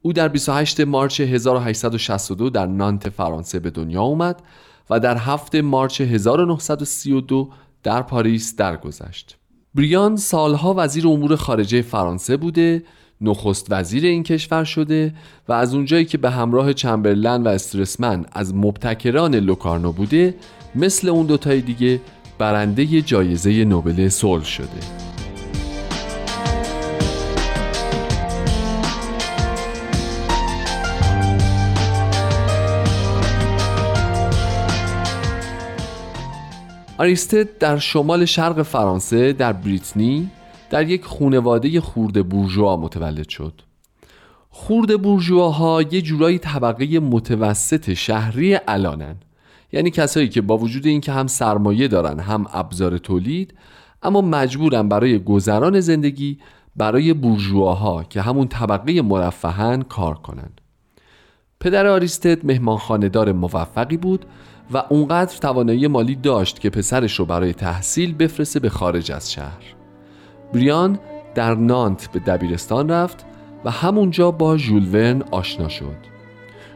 او 0.01 0.13
در 0.13 0.27
28 0.27 0.81
مارچ 0.81 1.21
1862 1.21 2.49
در 2.49 2.65
نانت 2.65 3.10
فرانسه 3.10 3.60
به 3.60 3.69
دنیا 3.69 4.01
اومد 4.01 4.41
و 4.89 4.99
در 4.99 5.17
7 5.17 5.55
مارچ 5.55 6.01
1932 6.01 7.49
در 7.83 8.01
پاریس 8.01 8.55
درگذشت. 8.55 9.38
بریان 9.75 10.15
سالها 10.15 10.73
وزیر 10.77 11.07
امور 11.07 11.36
خارجه 11.36 11.81
فرانسه 11.81 12.38
بوده 12.38 12.83
نخست 13.21 13.67
وزیر 13.69 14.05
این 14.05 14.23
کشور 14.23 14.63
شده 14.63 15.13
و 15.47 15.53
از 15.53 15.73
اونجایی 15.73 16.05
که 16.05 16.17
به 16.17 16.29
همراه 16.29 16.73
چمبرلن 16.73 17.43
و 17.43 17.47
استرسمن 17.47 18.25
از 18.31 18.55
مبتکران 18.55 19.36
لوکارنو 19.36 19.91
بوده 19.91 20.36
مثل 20.75 21.10
اون 21.10 21.25
دوتای 21.25 21.62
دیگه 21.62 22.01
برنده 22.38 23.01
جایزه 23.01 23.65
نوبل 23.65 24.10
صلح 24.10 24.43
شده 24.43 25.07
آریستد 36.99 37.57
در 37.57 37.77
شمال 37.77 38.25
شرق 38.25 38.62
فرانسه 38.62 39.33
در 39.33 39.53
بریتنی 39.53 40.29
در 40.69 40.89
یک 40.89 41.05
خونواده 41.05 41.81
خورده 41.81 42.23
بورژوا 42.23 42.77
متولد 42.77 43.29
شد. 43.29 43.62
خورده 44.49 44.97
بورژواها 44.97 45.81
یه 45.81 46.01
جورایی 46.01 46.39
طبقه 46.39 46.99
متوسط 46.99 47.93
شهری 47.93 48.57
الانن. 48.67 49.15
یعنی 49.71 49.91
کسایی 49.91 50.29
که 50.29 50.41
با 50.41 50.57
وجود 50.57 50.86
اینکه 50.86 51.12
هم 51.12 51.27
سرمایه 51.27 51.88
دارن 51.88 52.19
هم 52.19 52.45
ابزار 52.53 52.97
تولید 52.97 53.53
اما 54.03 54.21
مجبورن 54.21 54.89
برای 54.89 55.19
گذران 55.19 55.79
زندگی 55.79 56.39
برای 56.75 57.13
بورژواها 57.13 58.03
که 58.03 58.21
همون 58.21 58.47
طبقه 58.47 59.01
مرفهن 59.01 59.81
کار 59.81 60.15
کنن. 60.15 60.49
پدر 61.60 61.88
آریستد 61.88 62.45
مهمانخانهدار 62.45 63.31
موفقی 63.31 63.97
بود 63.97 64.25
و 64.73 64.84
اونقدر 64.89 65.38
توانایی 65.38 65.88
مالی 65.88 66.15
داشت 66.15 66.60
که 66.60 66.69
پسرش 66.69 67.19
رو 67.19 67.25
برای 67.25 67.53
تحصیل 67.53 68.15
بفرسته 68.15 68.60
به 68.60 68.69
خارج 68.69 69.12
از 69.12 69.32
شهر. 69.32 69.63
بریان 70.53 70.99
در 71.36 71.56
نانت 71.56 72.12
به 72.12 72.19
دبیرستان 72.19 72.89
رفت 72.89 73.25
و 73.65 73.71
همونجا 73.71 74.32
با 74.32 74.58
ژولورن 74.58 75.23
آشنا 75.32 75.69
شد. 75.69 75.97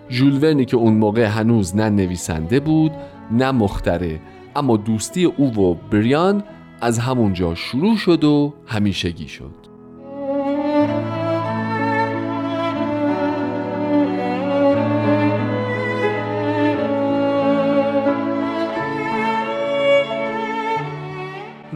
ژولورنی 0.09 0.65
که 0.65 0.77
اون 0.77 0.93
موقع 0.93 1.25
هنوز 1.25 1.75
نه 1.75 1.89
نویسنده 1.89 2.59
بود 2.59 2.91
نه 3.31 3.51
مختره 3.51 4.19
اما 4.55 4.77
دوستی 4.77 5.25
او 5.25 5.55
و 5.55 5.73
بریان 5.73 6.43
از 6.81 6.99
همونجا 6.99 7.55
شروع 7.55 7.97
شد 7.97 8.23
و 8.23 8.53
همیشگی 8.65 9.27
شد. 9.27 9.70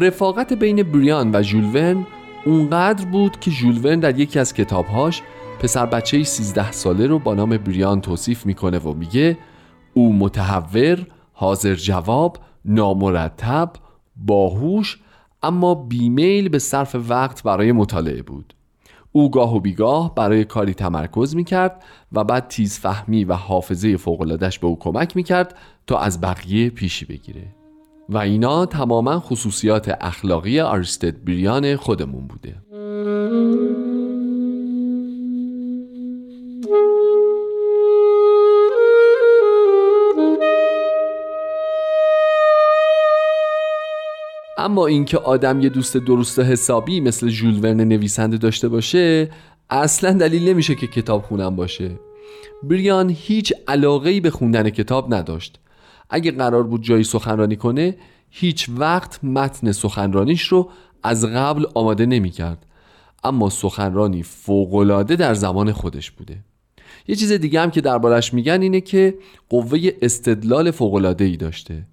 رفاقت 0.05 0.53
بین 0.53 0.83
بریان 0.83 1.35
و 1.35 1.43
ژولون 1.43 2.07
اونقدر 2.45 3.05
بود 3.05 3.39
که 3.39 3.51
ژولون 3.51 3.99
در 3.99 4.19
یکی 4.19 4.39
از 4.39 4.53
کتابهاش 4.53 5.21
پسر 5.59 5.85
بچه 5.85 6.23
13 6.23 6.71
ساله 6.71 7.07
رو 7.07 7.19
با 7.19 7.33
نام 7.33 7.57
بریان 7.57 8.01
توصیف 8.01 8.45
می‌کنه 8.45 8.79
و 8.79 8.93
میگه 8.93 9.37
او 9.93 10.13
متحور، 10.13 11.07
حاضر 11.33 11.75
جواب، 11.75 12.37
نامرتب، 12.65 13.71
باهوش 14.15 14.99
اما 15.43 15.75
بیمیل 15.75 16.49
به 16.49 16.59
صرف 16.59 16.95
وقت 17.09 17.43
برای 17.43 17.71
مطالعه 17.71 18.21
بود. 18.21 18.53
او 19.11 19.31
گاه 19.31 19.55
و 19.55 19.59
بیگاه 19.59 20.15
برای 20.15 20.45
کاری 20.45 20.73
تمرکز 20.73 21.35
می‌کرد 21.35 21.83
و 22.11 22.23
بعد 22.23 22.47
تیز 22.47 22.79
فهمی 22.79 23.23
و 23.23 23.33
حافظه 23.33 23.97
فوقلادش 23.97 24.59
به 24.59 24.67
او 24.67 24.79
کمک 24.79 25.15
می‌کرد 25.15 25.55
تا 25.87 25.97
از 25.97 26.21
بقیه 26.21 26.69
پیشی 26.69 27.05
بگیره. 27.05 27.64
و 28.09 28.17
اینا 28.17 28.65
تماما 28.65 29.19
خصوصیات 29.19 29.97
اخلاقی 30.01 30.59
آریستد 30.59 31.23
بریان 31.23 31.75
خودمون 31.75 32.27
بوده. 32.27 32.55
اما 44.57 44.87
اینکه 44.87 45.17
آدم 45.17 45.59
یه 45.59 45.69
دوست 45.69 45.97
درست 45.97 46.39
حسابی 46.39 46.99
مثل 46.99 47.27
ژول 47.27 47.59
ورن 47.63 47.81
نویسنده 47.81 48.37
داشته 48.37 48.69
باشه 48.69 49.29
اصلا 49.69 50.11
دلیل 50.11 50.49
نمیشه 50.49 50.75
که 50.75 50.87
کتاب 50.87 51.21
خونم 51.21 51.55
باشه. 51.55 51.91
بریان 52.63 53.09
هیچ 53.09 53.53
علاقه 53.67 54.21
به 54.21 54.29
خوندن 54.29 54.69
کتاب 54.69 55.13
نداشت. 55.13 55.59
اگه 56.09 56.31
قرار 56.31 56.63
بود 56.63 56.83
جایی 56.83 57.03
سخنرانی 57.03 57.55
کنه 57.55 57.97
هیچ 58.29 58.69
وقت 58.77 59.23
متن 59.23 59.71
سخنرانیش 59.71 60.47
رو 60.47 60.69
از 61.03 61.25
قبل 61.25 61.65
آماده 61.73 62.05
نمی 62.05 62.29
کرد. 62.29 62.65
اما 63.23 63.49
سخنرانی 63.49 64.23
فوقالعاده 64.23 65.15
در 65.15 65.33
زمان 65.33 65.71
خودش 65.71 66.11
بوده. 66.11 66.37
یه 67.07 67.15
چیز 67.15 67.31
دیگه 67.31 67.61
هم 67.61 67.71
که 67.71 67.81
دربارش 67.81 68.33
میگن 68.33 68.61
اینه 68.61 68.81
که 68.81 69.15
قوه 69.49 69.79
استدلال 70.01 70.71
فوقالعاده 70.71 71.25
ای 71.25 71.37
داشته. 71.37 71.87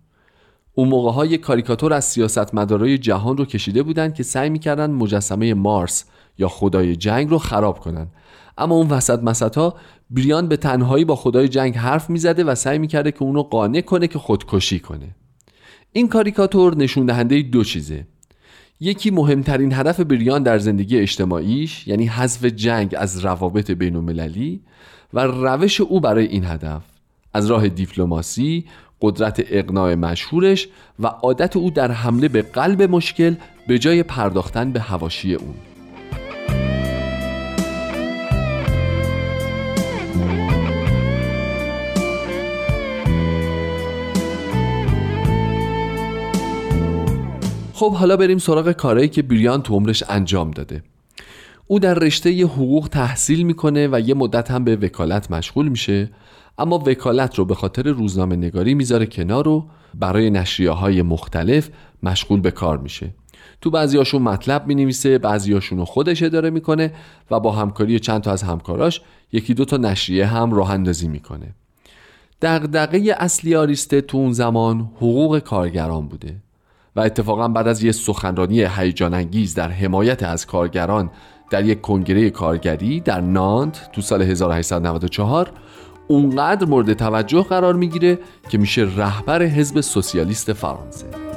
اون 0.75 0.89
موقع 0.89 1.11
های 1.11 1.39
کاریکاتور 1.39 1.93
از 1.93 2.05
سیاستمدارای 2.05 2.99
جهان 2.99 3.37
رو 3.37 3.45
کشیده 3.45 3.83
بودن 3.83 4.13
که 4.13 4.23
سعی 4.23 4.51
می‌کردن 4.51 4.91
مجسمه 4.91 5.55
مارس 5.55 6.05
یا 6.39 6.49
خدای 6.49 6.97
جنگ 6.97 7.31
رو 7.31 7.39
خراب 7.39 7.79
کنن. 7.79 8.07
اما 8.59 8.75
اون 8.75 8.89
وسط 8.89 9.23
مسط 9.23 9.73
بریان 10.13 10.49
به 10.49 10.57
تنهایی 10.57 11.05
با 11.05 11.17
خدای 11.17 11.49
جنگ 11.49 11.77
حرف 11.77 12.11
می‌زده 12.11 12.45
و 12.45 12.55
سعی 12.55 12.79
می‌کرده 12.79 13.13
که 13.13 13.23
اونو 13.23 13.43
قانع 13.43 13.81
کنه 13.81 14.09
که 14.09 14.19
خودکشی 14.19 14.79
کنه. 14.79 15.15
این 15.93 16.09
کاریکاتور 16.09 16.77
نشون 16.77 17.07
دهنده 17.07 17.43
دو 17.43 17.65
چیزه. 17.65 18.07
یکی 18.81 19.11
مهمترین 19.11 19.73
هدف 19.73 20.01
بریان 20.01 20.43
در 20.43 20.59
زندگی 20.59 20.99
اجتماعیش 20.99 21.89
یعنی 21.89 22.07
حذف 22.07 22.45
جنگ 22.45 22.95
از 22.99 23.25
روابط 23.25 23.71
بین 23.71 23.97
المللی 23.97 24.61
و 25.13 25.21
روش 25.21 25.81
او 25.81 26.01
برای 26.01 26.27
این 26.27 26.45
هدف. 26.45 26.83
از 27.35 27.47
راه 27.47 27.69
دیپلماسی 27.69 28.65
قدرت 29.01 29.43
اقناع 29.51 29.95
مشهورش 29.95 30.69
و 30.99 31.07
عادت 31.07 31.57
او 31.57 31.71
در 31.71 31.91
حمله 31.93 32.29
به 32.29 32.43
قلب 32.43 32.83
مشکل 32.83 33.35
به 33.69 33.79
جای 33.79 34.03
پرداختن 34.03 34.73
به 34.73 34.81
هواشی 34.81 35.35
اون. 35.35 35.55
خب 47.83 47.95
حالا 47.95 48.17
بریم 48.17 48.39
سراغ 48.39 48.73
کارهایی 48.73 49.09
که 49.09 49.23
بریان 49.23 49.63
تو 49.63 49.75
عمرش 49.75 50.05
انجام 50.09 50.51
داده. 50.51 50.83
او 51.67 51.79
در 51.79 51.95
رشته 51.95 52.45
حقوق 52.45 52.89
تحصیل 52.89 53.43
می‌کنه 53.43 53.89
و 53.93 54.01
یه 54.01 54.15
مدت 54.15 54.51
هم 54.51 54.65
به 54.65 54.77
وکالت 54.77 55.31
مشغول 55.31 55.69
میشه 55.69 56.11
اما 56.59 56.79
وکالت 56.79 57.39
رو 57.39 57.45
به 57.45 57.55
خاطر 57.55 57.83
روزنامه 57.83 58.37
نگاری 58.37 58.75
می‌ذاره 58.75 59.07
کنار 59.07 59.49
و 59.49 59.65
برای 59.95 60.31
نشریه 60.31 60.71
های 60.71 61.03
مختلف 61.03 61.69
مشغول 62.03 62.41
به 62.41 62.51
کار 62.51 62.79
میشه. 62.79 63.11
تو 63.61 63.71
بعضیاشون 63.71 64.23
مطلب 64.23 64.67
می‌نویسه 64.67 65.19
بعضیاشون 65.19 65.79
رو 65.79 65.85
خودش 65.85 66.23
اداره 66.23 66.51
می‌کنه 66.51 66.93
و 67.31 67.41
با 67.41 67.53
همکاری 67.53 67.99
چند 67.99 68.21
تا 68.21 68.33
از 68.33 68.43
همکاراش 68.43 69.01
یکی 69.33 69.55
دو 69.55 69.65
تا 69.65 69.77
نشریه 69.77 70.27
هم 70.27 70.53
راه 70.53 70.71
اندازی 70.71 71.09
می‌کنه. 71.09 71.55
دغدغه 72.43 73.15
اصلی 73.19 73.55
آریسته 73.55 74.01
تو 74.01 74.19
اون 74.19 74.33
زمان 74.33 74.81
حقوق 74.97 75.39
کارگران 75.39 76.09
بوده. 76.09 76.37
و 76.97 77.01
اتفاقا 77.01 77.49
بعد 77.49 77.69
از 77.69 77.83
یه 77.83 77.93
سخنرانی 77.93 78.65
هیجان 78.65 79.15
انگیز 79.15 79.55
در 79.55 79.69
حمایت 79.69 80.23
از 80.23 80.47
کارگران 80.47 81.11
در 81.51 81.65
یک 81.65 81.81
کنگره 81.81 82.31
کارگری 82.31 83.01
در 83.01 83.21
نانت 83.21 83.91
تو 83.93 84.01
سال 84.01 84.23
1894 84.23 85.51
اونقدر 86.09 86.67
مورد 86.67 86.93
توجه 86.93 87.43
قرار 87.43 87.75
می‌گیره 87.75 88.19
که 88.49 88.59
میشه 88.59 88.83
رهبر 88.97 89.43
حزب 89.43 89.81
سوسیالیست 89.81 90.53
فرانسه. 90.53 91.32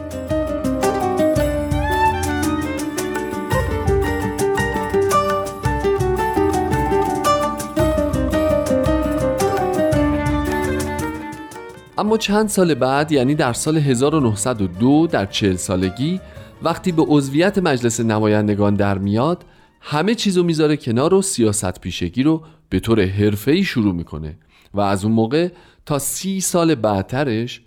اما 12.06 12.18
چند 12.18 12.50
سال 12.50 12.74
بعد 12.74 13.12
یعنی 13.12 13.36
در 13.36 13.54
سال 13.54 13.78
1902 13.78 15.08
در 15.08 15.26
چهل 15.26 15.56
سالگی 15.56 16.20
وقتی 16.62 16.92
به 16.92 17.02
عضویت 17.02 17.58
مجلس 17.58 18.00
نمایندگان 18.00 18.76
در 18.76 18.98
میاد 18.98 19.46
همه 19.82 20.16
چیزو 20.16 20.44
می‌ذاره 20.44 20.78
کنار 20.78 21.14
و 21.14 21.22
سیاست 21.22 21.80
پیشگی 21.82 22.24
رو 22.24 22.44
به 22.70 22.80
طور 22.80 23.06
حرفه‌ای 23.06 23.64
شروع 23.64 23.94
می‌کنه 23.94 24.38
و 24.74 24.82
از 24.82 25.06
اون 25.06 25.14
موقع 25.14 25.50
تا 25.86 26.00
سی 26.00 26.42
سال 26.42 26.76
بعدترش 26.76 27.62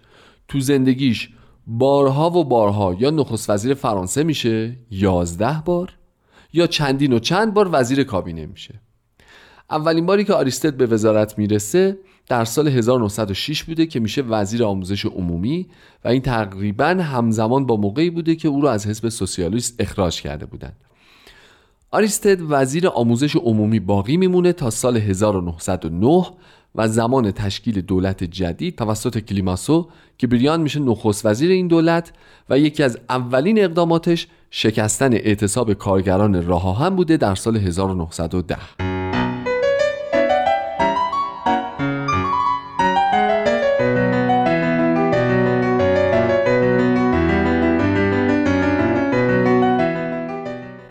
تو 0.48 0.61
زندگیش 0.61 1.31
بارها 1.66 2.31
و 2.31 2.44
بارها 2.44 2.96
یا 2.98 3.11
نخست 3.11 3.51
وزیر 3.51 3.74
فرانسه 3.74 4.22
میشه 4.22 4.77
یازده 4.90 5.62
بار 5.64 5.92
یا 6.53 6.66
چندین 6.66 7.12
و 7.12 7.18
چند 7.18 7.55
بار 7.55 7.68
وزیر 7.72 8.05
کابینه 8.05 8.46
میشه. 8.46 8.81
اولین 9.70 10.07
باری 10.07 10.24
که 10.24 10.35
آریستد 10.35 10.77
به 10.77 10.87
وزارت 10.87 11.38
می‌رسه 11.38 11.98
در 12.29 12.45
سال 12.45 12.69
1906 12.69 13.64
بوده 13.64 13.87
که 13.87 14.01
میشه 14.01 14.23
وزیر 14.23 14.64
آموزش 14.64 15.07
عمومی 15.07 15.67
و 16.05 16.09
این 16.09 16.23
تقریبا 16.23 16.87
همزمان 16.87 17.67
با 17.67 17.77
موقعی 17.77 18.11
بوده 18.11 18.37
که 18.37 18.49
او 18.49 18.61
رو 18.61 18.69
از 18.69 18.87
حزب 18.87 19.09
سوسیالیست 19.09 19.75
اخراج 19.79 20.23
کرده 20.23 20.47
بودند. 20.47 20.77
آریستد 21.91 22.38
وزیر 22.49 22.88
آموزش 22.88 23.37
عمومی 23.37 23.81
باقی 23.81 24.17
میمونه 24.17 24.53
تا 24.53 24.71
سال 24.71 24.97
1909 24.97 26.27
و 26.75 26.88
زمان 26.88 27.31
تشکیل 27.31 27.81
دولت 27.81 28.25
جدید 28.25 28.77
توسط 28.77 29.19
کلیماسو 29.19 29.88
که 30.19 30.27
بریان 30.27 30.61
میشه 30.61 30.81
نخست 30.81 31.27
وزیر 31.27 31.51
این 31.51 31.69
دولت 31.69 32.12
و 32.51 32.59
یکی 32.59 32.83
از 32.83 32.99
اولین 33.09 33.64
اقداماتش 33.64 34.27
شکستن 34.51 35.12
اعتصاب 35.12 35.73
کارگران 35.73 36.47
راه 36.47 36.79
هم 36.79 36.97
بوده 36.97 37.17
در 37.17 37.35
سال 37.35 37.57
1910 37.57 38.97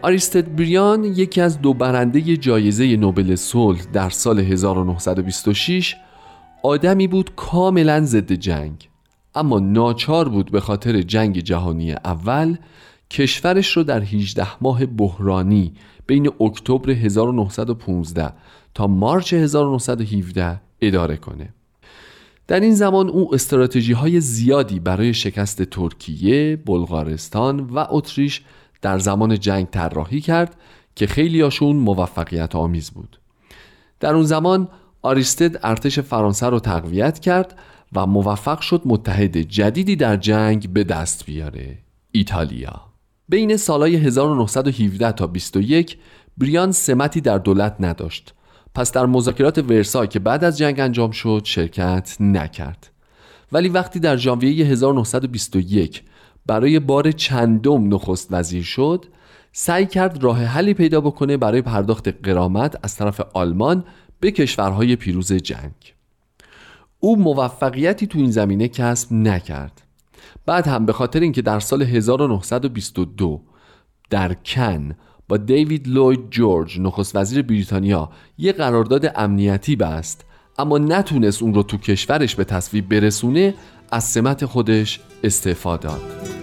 آریستد 0.08 0.56
بریان 0.56 1.04
یکی 1.04 1.42
از 1.42 1.62
دو 1.62 1.74
برنده 1.74 2.38
جایزه 2.38 2.96
نوبل 2.96 3.36
صلح 3.36 3.82
در 3.94 4.10
سال 4.10 4.40
1926 4.40 5.96
آدمی 6.64 7.08
بود 7.08 7.36
کاملا 7.36 8.02
ضد 8.06 8.32
جنگ 8.32 8.90
اما 9.36 9.60
ناچار 9.60 10.30
بود 10.30 10.52
به 10.52 10.60
خاطر 10.60 11.02
جنگ 11.02 11.40
جهانی 11.40 11.92
اول 11.92 12.58
کشورش 13.12 13.78
رو 13.78 13.84
در 13.84 14.02
18 14.02 14.48
ماه 14.62 14.86
بحرانی 14.86 15.74
بین 16.06 16.32
اکتبر 16.42 16.92
1915 16.92 18.34
تا 18.74 18.88
مارچ 18.88 19.34
1917 19.34 20.62
اداره 20.82 21.18
کنه. 21.18 21.50
در 22.48 22.60
این 22.60 22.76
زمان 22.76 23.10
او 23.10 23.34
استراتژی 23.34 23.94
های 23.94 24.20
زیادی 24.20 24.80
برای 24.80 25.14
شکست 25.14 25.64
ترکیه، 25.64 26.56
بلغارستان 26.66 27.60
و 27.60 27.86
اتریش 27.90 28.42
در 28.82 29.00
زمان 29.00 29.40
جنگ 29.40 29.70
طراحی 29.70 30.22
کرد 30.22 30.56
که 30.96 31.08
خیلیاشون 31.08 31.76
موفقیت 31.76 32.56
آمیز 32.56 32.92
بود. 32.92 33.20
در 34.00 34.14
اون 34.14 34.24
زمان 34.24 34.68
آریستد 35.02 35.60
ارتش 35.64 36.00
فرانسه 36.00 36.46
رو 36.46 36.60
تقویت 36.60 37.20
کرد 37.20 37.60
و 37.94 38.06
موفق 38.06 38.60
شد 38.60 38.82
متحد 38.86 39.38
جدیدی 39.38 39.96
در 39.96 40.18
جنگ 40.18 40.70
به 40.70 40.84
دست 40.84 41.26
بیاره 41.26 41.78
ایتالیا. 42.12 42.82
بین 43.30 43.58
سالهای 43.58 43.96
1917 43.96 45.12
تا 45.12 45.28
21 45.28 45.98
بریان 46.38 46.72
سمتی 46.72 47.22
در 47.22 47.38
دولت 47.38 47.76
نداشت. 47.80 48.34
پس 48.76 48.92
در 48.92 49.06
مذاکرات 49.06 49.58
ورسای 49.58 50.08
که 50.08 50.20
بعد 50.20 50.44
از 50.44 50.58
جنگ 50.58 50.80
انجام 50.80 51.12
شد 51.12 51.42
شرکت 51.44 52.16
نکرد. 52.20 52.90
ولی 53.52 53.70
وقتی 53.70 54.00
در 54.00 54.18
ژانویه 54.18 54.66
1921 54.66 56.04
برای 56.48 56.80
بار 56.80 57.12
چندم 57.12 57.94
نخست 57.94 58.28
وزیر 58.32 58.64
شد 58.64 59.06
سعی 59.52 59.86
کرد 59.86 60.24
راه 60.24 60.44
حلی 60.44 60.74
پیدا 60.74 61.02
بکنه 61.02 61.38
برای 61.38 61.62
پرداخت 61.62 62.08
قرامت 62.08 62.76
از 62.84 62.96
طرف 62.96 63.22
آلمان 63.34 63.84
به 64.20 64.32
کشورهای 64.32 64.96
پیروز 64.96 65.34
جنگ. 65.34 65.74
او 67.00 67.20
موفقیتی 67.20 68.08
تو 68.08 68.20
این 68.20 68.32
زمینه 68.32 68.68
کسب 68.68 69.14
نکرد. 69.14 69.82
بعد 70.46 70.68
هم 70.68 70.86
به 70.86 70.94
خاطر 70.94 71.20
اینکه 71.20 71.42
در 71.42 71.60
سال 71.60 71.82
1922 71.82 73.42
در 74.10 74.34
کن 74.34 74.96
با 75.30 75.38
دیوید 75.38 75.88
لوید 75.88 76.30
جورج 76.30 76.80
نخست 76.80 77.16
وزیر 77.16 77.42
بریتانیا 77.42 78.10
یه 78.38 78.52
قرارداد 78.52 79.12
امنیتی 79.16 79.76
بست 79.76 80.26
اما 80.58 80.78
نتونست 80.78 81.44
اون 81.44 81.54
رو 81.54 81.64
تو 81.64 81.78
کشورش 81.78 82.36
به 82.36 82.44
تصویب 82.44 82.90
برسونه 82.90 83.54
از 83.92 84.04
سمت 84.04 84.46
خودش 84.46 85.00
استعفا 85.24 85.78
داد. 85.78 86.37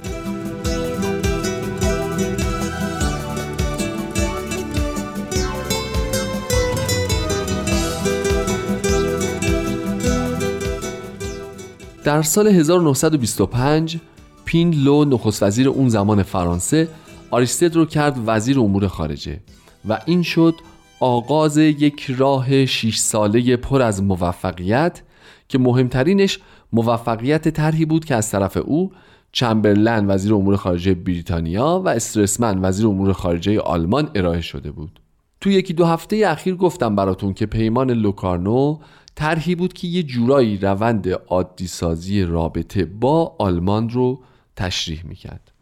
در 12.05 12.23
سال 12.23 12.47
1925 12.47 13.99
پین 14.45 14.75
لو 14.75 15.05
نخست 15.05 15.43
وزیر 15.43 15.69
اون 15.69 15.89
زمان 15.89 16.23
فرانسه 16.23 16.89
آریستد 17.31 17.77
رو 17.77 17.85
کرد 17.85 18.19
وزیر 18.27 18.61
امور 18.61 18.89
خارجه 18.89 19.41
و 19.89 20.01
این 20.07 20.23
شد 20.23 20.55
آغاز 21.01 21.57
یک 21.59 22.11
راه 22.19 22.67
شیش 22.67 22.99
ساله 22.99 23.57
پر 23.57 23.83
از 23.83 24.03
موفقیت 24.03 25.03
که 25.49 25.59
مهمترینش 25.59 26.39
موفقیت 26.73 27.49
طرحی 27.49 27.85
بود 27.85 28.05
که 28.05 28.15
از 28.15 28.31
طرف 28.31 28.57
او 28.57 28.93
چمبرلن 29.33 30.11
وزیر 30.11 30.35
امور 30.35 30.57
خارجه 30.57 30.95
بریتانیا 30.95 31.83
و 31.85 31.89
استرسمن 31.89 32.65
وزیر 32.65 32.87
امور 32.87 33.13
خارجه 33.13 33.61
آلمان 33.61 34.11
ارائه 34.15 34.41
شده 34.41 34.71
بود. 34.71 35.01
تو 35.41 35.51
یکی 35.51 35.73
دو 35.73 35.85
هفته 35.85 36.23
اخیر 36.27 36.55
گفتم 36.55 36.97
براتون 36.97 37.35
که 37.35 37.47
پیمان 37.47 37.91
لوکارنو 37.91 38.79
طرحی 39.15 39.55
بود 39.55 39.73
که 39.73 39.89
یه 39.89 40.03
جورایی 40.03 40.57
روند 40.57 41.09
عادی 41.09 41.67
سازی 41.67 42.23
رابطه 42.23 42.85
با 42.85 43.37
آلمان 43.39 43.91
رو 43.91 44.21
تشریح 44.57 45.07
می‌کرد. 45.07 45.53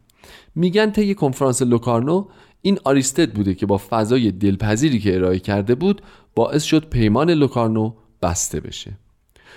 میگن 0.55 0.90
طی 0.90 1.14
کنفرانس 1.14 1.62
لوکارنو 1.62 2.26
این 2.62 2.78
آریستد 2.84 3.32
بوده 3.32 3.55
که 3.55 3.66
با 3.66 3.80
فضای 3.90 4.30
دلپذیری 4.30 4.98
که 4.98 5.16
ارائه 5.16 5.38
کرده 5.38 5.74
بود 5.74 6.03
باعث 6.34 6.62
شد 6.62 6.88
پیمان 6.88 7.30
لوکارنو 7.30 7.94
بسته 8.22 8.61
بشه. 8.61 8.92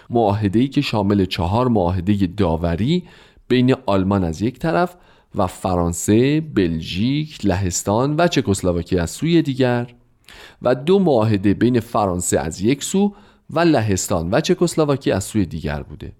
معاهده 0.10 0.68
که 0.68 0.82
شامل 0.82 1.26
چهار 1.26 1.68
معاهده 1.68 2.28
داوری 2.28 3.04
بین 3.48 3.76
آلمان 3.86 4.24
از 4.24 4.42
یک 4.42 4.60
طرف 4.60 4.96
و 5.36 5.48
فرانسه، 5.48 6.42
بلژیک، 6.42 7.46
لهستان 7.46 8.16
و 8.18 8.28
چکسلواکی 8.28 8.98
از 8.98 9.12
سوی 9.12 9.42
دیگر 9.42 9.94
و 10.62 10.76
دو 10.76 11.00
معاهده 11.00 11.54
بین 11.54 11.80
فرانسه 11.80 12.40
از 12.40 12.62
یک 12.62 12.84
سو 12.84 13.16
و 13.50 13.60
لهستان 13.60 14.30
و 14.32 14.42
چکسلواکی 14.42 15.12
از 15.12 15.24
سوی 15.24 15.46
دیگر 15.46 15.84
بوده 15.84 16.12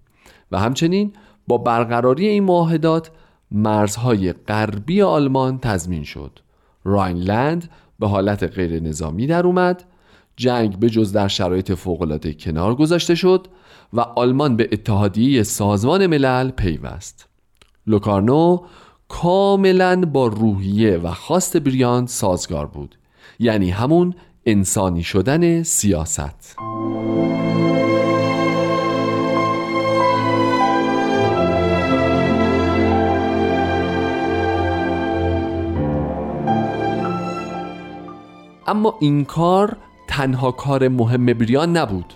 و 0.52 0.58
همچنین 0.58 1.12
با 1.46 1.58
برقراری 1.58 2.26
این 2.26 2.44
معاهدات 2.44 3.10
مرزهای 3.50 4.32
غربی 4.32 5.02
آلمان 5.02 5.58
تضمین 5.58 6.04
شد. 6.04 6.38
راینلند 6.84 7.70
به 7.98 8.08
حالت 8.08 8.42
غیر 8.42 8.82
نظامی 8.82 9.26
در 9.26 9.46
اومد 9.46 9.84
جنگ 10.36 10.78
به 10.78 10.90
جز 10.90 11.12
در 11.12 11.28
شرایط 11.28 11.72
فوقالعاده 11.72 12.34
کنار 12.34 12.74
گذاشته 12.74 13.14
شد 13.14 13.46
و 13.92 14.00
آلمان 14.00 14.56
به 14.56 14.68
اتحادیه 14.72 15.42
سازمان 15.42 16.06
ملل 16.06 16.50
پیوست. 16.50 17.28
لوکارنو 17.86 18.58
کاملا 19.08 20.00
با 20.00 20.26
روحیه 20.26 20.96
و 20.96 21.10
خواست 21.10 21.56
بریان 21.56 22.06
سازگار 22.06 22.66
بود 22.66 22.98
یعنی 23.38 23.70
همون 23.70 24.14
انسانی 24.46 25.02
شدن 25.02 25.62
سیاست. 25.62 26.56
اما 38.66 38.94
این 39.00 39.24
کار 39.24 39.76
تنها 40.08 40.50
کار 40.50 40.88
مهم 40.88 41.26
بریان 41.26 41.76
نبود. 41.76 42.14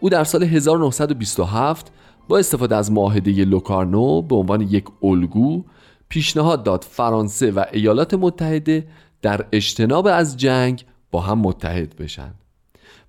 او 0.00 0.10
در 0.10 0.24
سال 0.24 0.42
1927 0.42 1.92
با 2.28 2.38
استفاده 2.38 2.76
از 2.76 2.92
معاهده 2.92 3.44
لوکارنو 3.44 4.22
به 4.22 4.36
عنوان 4.36 4.60
یک 4.60 4.84
الگو 5.02 5.64
پیشنهاد 6.08 6.62
داد 6.62 6.84
فرانسه 6.90 7.50
و 7.50 7.64
ایالات 7.72 8.14
متحده 8.14 8.86
در 9.22 9.44
اجتناب 9.52 10.06
از 10.06 10.36
جنگ 10.36 10.84
با 11.10 11.20
هم 11.20 11.38
متحد 11.38 11.96
بشن. 11.96 12.34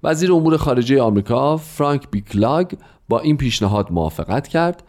وزیر 0.04 0.34
امور 0.34 0.58
خارجه 0.58 1.02
آمریکا 1.02 1.58
فرانک 1.58 2.12
بیکلاگ 2.12 2.74
با 3.10 3.20
این 3.20 3.38
پیشنهاد 3.38 3.92
موافقت 3.92 4.48
کرد. 4.48 4.84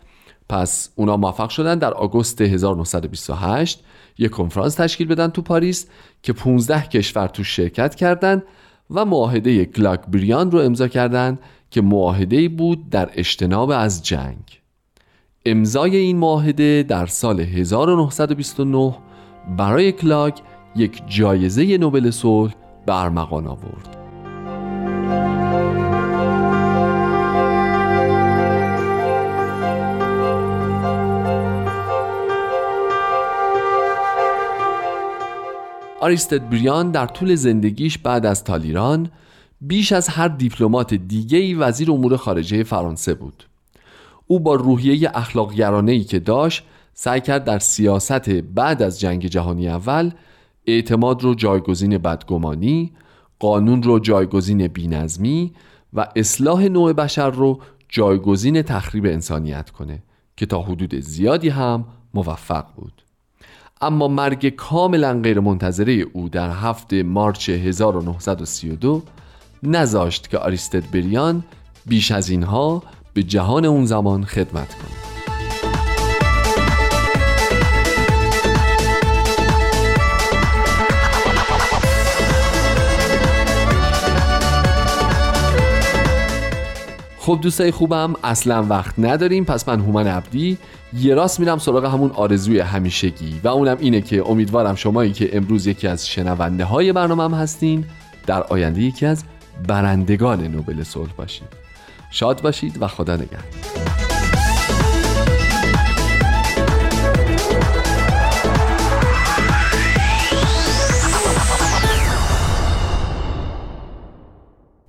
پس 0.49 0.91
اونا 0.97 1.17
موفق 1.17 1.49
شدن 1.49 1.79
در 1.79 1.95
آگوست 1.95 2.41
1928 2.41 3.85
یک 4.19 4.31
کنفرانس 4.31 4.75
تشکیل 4.75 5.09
بدن 5.09 5.29
تو 5.29 5.43
پاریس 5.43 5.87
که 6.23 6.33
15 6.33 6.83
کشور 6.83 7.27
تو 7.27 7.45
شرکت 7.45 7.95
کردند 7.95 8.43
و 8.91 9.05
معاهده 9.05 9.65
کلاک 9.65 10.01
بریان 10.07 10.51
رو 10.51 10.59
امضا 10.59 10.89
کردند 10.89 11.39
که 11.71 11.81
معاهده 11.81 12.49
بود 12.49 12.91
در 12.91 13.11
اجتناب 13.15 13.71
از 13.71 14.03
جنگ. 14.03 14.61
امضای 15.47 15.97
این 15.97 16.17
معاهده 16.17 16.83
در 16.89 17.07
سال 17.07 17.41
1929 17.41 18.95
برای 19.57 19.93
کلاک 19.93 20.41
یک 20.77 21.03
جایزه 21.07 21.79
نوبل 21.79 22.11
صلح 22.11 22.55
برمغان 22.87 23.47
آورد. 23.47 23.97
آریستد 36.01 36.49
بریان 36.49 36.91
در 36.91 37.07
طول 37.07 37.35
زندگیش 37.35 37.99
بعد 37.99 38.27
از 38.27 38.45
تالیران 38.45 39.11
بیش 39.61 39.93
از 39.93 40.09
هر 40.09 40.29
دیپلمات 40.29 40.95
دیگه‌ای 40.95 41.55
وزیر 41.55 41.91
امور 41.91 42.17
خارجه 42.17 42.63
فرانسه 42.63 43.15
بود. 43.15 43.45
او 44.27 44.41
با 44.41 44.55
روحیه 44.55 45.11
اخلاقگرانه 45.15 45.93
ای 45.93 46.05
که 46.05 46.19
داشت 46.19 46.65
سعی 46.95 47.21
کرد 47.21 47.45
در 47.45 47.59
سیاست 47.59 48.31
بعد 48.31 48.83
از 48.83 49.01
جنگ 49.01 49.27
جهانی 49.27 49.69
اول 49.69 50.11
اعتماد 50.67 51.23
رو 51.23 51.35
جایگزین 51.35 51.99
بدگمانی 51.99 52.93
قانون 53.39 53.83
رو 53.83 53.99
جایگزین 53.99 54.67
بینظمی 54.67 55.53
و 55.93 56.09
اصلاح 56.17 56.65
نوع 56.65 56.93
بشر 56.93 57.31
رو 57.31 57.61
جایگزین 57.89 58.63
تخریب 58.63 59.05
انسانیت 59.05 59.71
کنه 59.71 60.03
که 60.37 60.47
تا 60.47 60.63
حدود 60.63 60.95
زیادی 60.95 61.49
هم 61.49 61.85
موفق 62.15 62.67
بود. 62.77 62.93
اما 63.81 64.09
مرگ 64.09 64.49
کاملا 64.49 65.21
غیرمنتظره 65.21 65.93
او 65.93 66.29
در 66.29 66.51
هفته 66.51 67.03
مارچ 67.03 67.49
1932 67.49 69.03
نذاشت 69.63 70.31
که 70.31 70.39
آریستد 70.39 70.91
بریان 70.91 71.45
بیش 71.87 72.13
از 72.13 72.31
اینها 72.31 72.83
به 73.15 73.23
جهان 73.23 73.65
اون 73.65 73.87
زمان 73.87 74.25
خدمت 74.25 74.75
کنه. 74.75 75.12
خب 87.23 87.39
دوستای 87.43 87.71
خوبم 87.71 88.15
اصلا 88.25 88.63
وقت 88.63 88.95
نداریم. 88.99 89.45
پس 89.45 89.69
من 89.69 89.81
هومن 89.81 90.07
عبدی. 90.07 90.59
یه 90.95 91.15
راست 91.15 91.41
میرم 91.41 91.59
سراغ 91.59 91.85
همون 91.85 92.11
آرزوی 92.11 92.61
همیشگی 92.61 93.41
و 93.45 93.49
اونم 93.49 93.77
اینه 93.81 94.01
که 94.01 94.31
امیدوارم 94.31 94.75
شمایی 94.75 95.13
که 95.13 95.37
امروز 95.37 95.67
یکی 95.67 95.89
از 95.89 96.09
شنونده 96.09 96.65
های 96.65 96.93
برنامه 96.93 97.25
هم 97.25 97.35
هستین 97.35 97.85
در 98.27 98.43
آینده 98.43 98.83
یکی 98.83 99.07
از 99.07 99.25
برندگان 99.69 100.43
نوبل 100.43 100.83
صلح 100.83 101.13
باشید 101.13 101.49
شاد 102.11 102.43
باشید 102.43 102.83
و 102.83 102.87
خدا 102.87 103.17
نگهدار. 103.17 103.43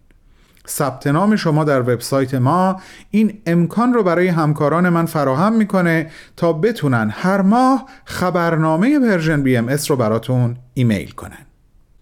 ثبت 0.69 1.07
نام 1.07 1.37
شما 1.37 1.65
در 1.65 1.81
وبسایت 1.81 2.35
ما 2.35 2.81
این 3.11 3.39
امکان 3.47 3.93
رو 3.93 4.03
برای 4.03 4.29
همکاران 4.29 4.89
من 4.89 5.07
فراهم 5.07 5.53
می‌کنه 5.53 6.11
تا 6.37 6.53
بتونن 6.53 7.11
هر 7.13 7.41
ماه 7.41 7.87
خبرنامه 8.05 9.01
Persian 9.01 9.43
BMS 9.43 9.91
رو 9.91 9.97
براتون 9.97 10.57
ایمیل 10.75 11.11
کنن. 11.11 11.47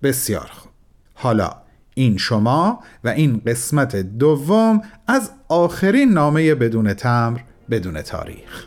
بسیار 0.02 0.50
خوب. 0.54 0.72
حالا 1.14 1.63
این 1.94 2.16
شما 2.16 2.80
و 3.04 3.08
این 3.08 3.42
قسمت 3.46 3.96
دوم 3.96 4.80
از 5.06 5.30
آخرین 5.48 6.12
نامه 6.12 6.54
بدون 6.54 6.94
تمر 6.94 7.40
بدون 7.70 8.02
تاریخ. 8.02 8.66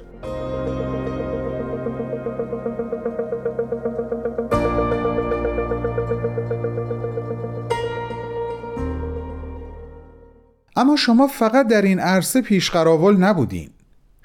اما 10.75 10.95
شما 10.95 11.27
فقط 11.27 11.67
در 11.67 11.81
این 11.81 11.99
عرصه 11.99 12.41
پیشقراول 12.41 13.17
نبودین. 13.17 13.69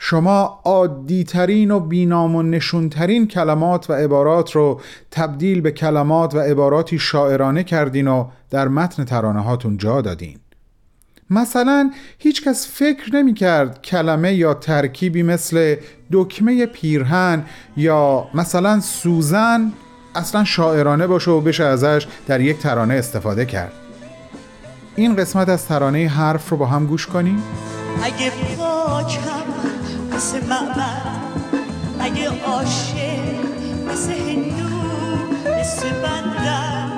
شما 0.05 0.61
عادیترین 0.65 1.71
و 1.71 1.81
بینام 1.81 2.37
و 2.37 2.43
نشونترین 2.43 3.29
کلمات 3.29 3.91
و 3.91 3.93
عبارات 3.93 4.53
رو 4.53 4.81
تبدیل 5.11 5.61
به 5.61 5.73
کلمات 5.73 6.35
و 6.35 6.41
عباراتی 6.41 6.99
شاعرانه 6.99 7.65
کردین 7.65 8.09
و 8.09 8.29
در 8.51 8.69
متن 8.69 9.05
ترانه 9.05 9.41
هاتون 9.41 9.77
جا 9.77 10.01
دادین. 10.01 10.39
مثلا 11.31 11.91
هیچکس 12.19 12.69
فکر 12.73 13.15
نمی 13.15 13.35
کرد 13.35 13.83
کلمه 13.83 14.35
یا 14.35 14.55
ترکیبی 14.55 15.23
مثل 15.23 15.77
دکمه 16.13 16.67
پیرهن 16.67 17.45
یا 17.77 18.29
مثلا 18.35 18.81
سوزن 18.81 19.73
اصلا 20.15 20.45
شاعرانه 20.45 21.07
باشه 21.07 21.31
و 21.31 21.41
بشه 21.41 21.65
ازش 21.65 22.07
در 22.27 22.41
یک 22.41 22.59
ترانه 22.59 22.95
استفاده 22.95 23.47
کرد. 23.47 23.73
این 24.97 25.17
قسمت 25.17 25.49
از 25.49 25.67
ترانه 25.67 26.09
حرف 26.09 26.49
رو 26.49 26.57
با 26.57 26.67
هم 26.67 26.87
گوش 26.87 27.07
کنیم. 27.07 27.43
اگه 28.03 28.33
پاکم 28.57 29.82
مثل 30.15 30.47
معبد 30.47 31.23
اگه 32.01 32.31
عاشق 32.47 32.97
مثل 33.93 34.13
هندو 34.13 34.69
مثل 35.61 35.91
بندر 35.91 36.89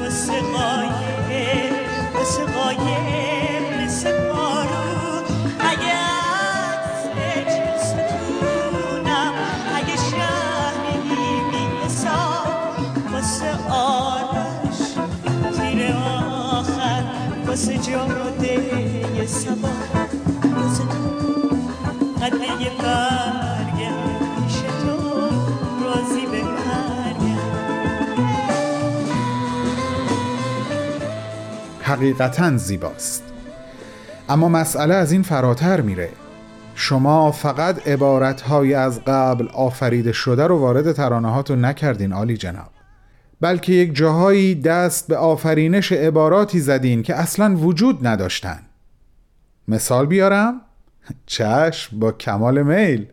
مثل 0.00 0.32
قایم 0.32 1.72
مثل 2.20 2.52
قایم 2.52 3.84
مثل 3.84 4.28
پارو 4.28 5.22
اگه 5.60 5.94
اگه 9.76 9.96
واسه 13.12 13.50
آرش 13.70 14.80
تیر 15.58 15.96
آخر 15.96 17.04
واسه 17.46 17.78
سبا. 19.26 20.03
حقیقتا 31.82 32.56
زیباست. 32.56 33.24
اما 34.28 34.48
مسئله 34.48 34.94
از 34.94 35.12
این 35.12 35.22
فراتر 35.22 35.80
میره. 35.80 36.08
شما 36.74 37.30
فقط 37.30 37.88
عبارتهایی 37.88 38.74
از 38.74 39.00
قبل 39.06 39.48
آفریده 39.48 40.12
شده 40.12 40.46
رو 40.46 40.58
وارد 40.58 40.92
ترانه 40.92 41.30
هاتون 41.32 41.64
نکردین 41.64 42.12
عالی 42.12 42.36
جناب. 42.36 42.70
بلکه 43.40 43.72
یک 43.72 43.94
جاهایی 43.94 44.54
دست 44.54 45.08
به 45.08 45.16
آفرینش 45.16 45.92
عباراتی 45.92 46.60
زدین 46.60 47.02
که 47.02 47.14
اصلا 47.14 47.56
وجود 47.56 48.06
نداشتن. 48.06 48.60
مثال 49.68 50.06
بیارم؟ 50.06 50.60
چشم 51.26 51.98
با 51.98 52.12
کمال 52.12 52.62
میل. 52.62 53.06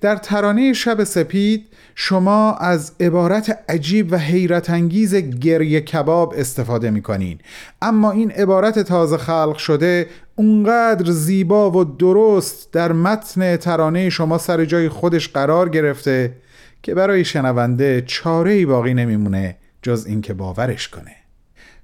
در 0.00 0.16
ترانه 0.16 0.72
شب 0.72 1.04
سپید 1.04 1.66
شما 1.94 2.54
از 2.54 2.92
عبارت 3.00 3.58
عجیب 3.68 4.12
و 4.12 4.16
حیرت 4.16 4.70
انگیز 4.70 5.14
گریه 5.14 5.80
کباب 5.80 6.34
استفاده 6.36 6.90
می 6.90 7.02
کنین 7.02 7.38
اما 7.82 8.10
این 8.10 8.30
عبارت 8.30 8.78
تازه 8.78 9.16
خلق 9.16 9.56
شده 9.56 10.06
اونقدر 10.36 11.10
زیبا 11.10 11.70
و 11.70 11.84
درست 11.84 12.72
در 12.72 12.92
متن 12.92 13.56
ترانه 13.56 14.10
شما 14.10 14.38
سر 14.38 14.64
جای 14.64 14.88
خودش 14.88 15.28
قرار 15.28 15.68
گرفته 15.68 16.36
که 16.82 16.94
برای 16.94 17.24
شنونده 17.24 18.02
چاره 18.06 18.52
ای 18.52 18.66
باقی 18.66 18.94
نمیمونه 18.94 19.56
جز 19.82 20.06
اینکه 20.06 20.34
باورش 20.34 20.88
کنه. 20.88 21.16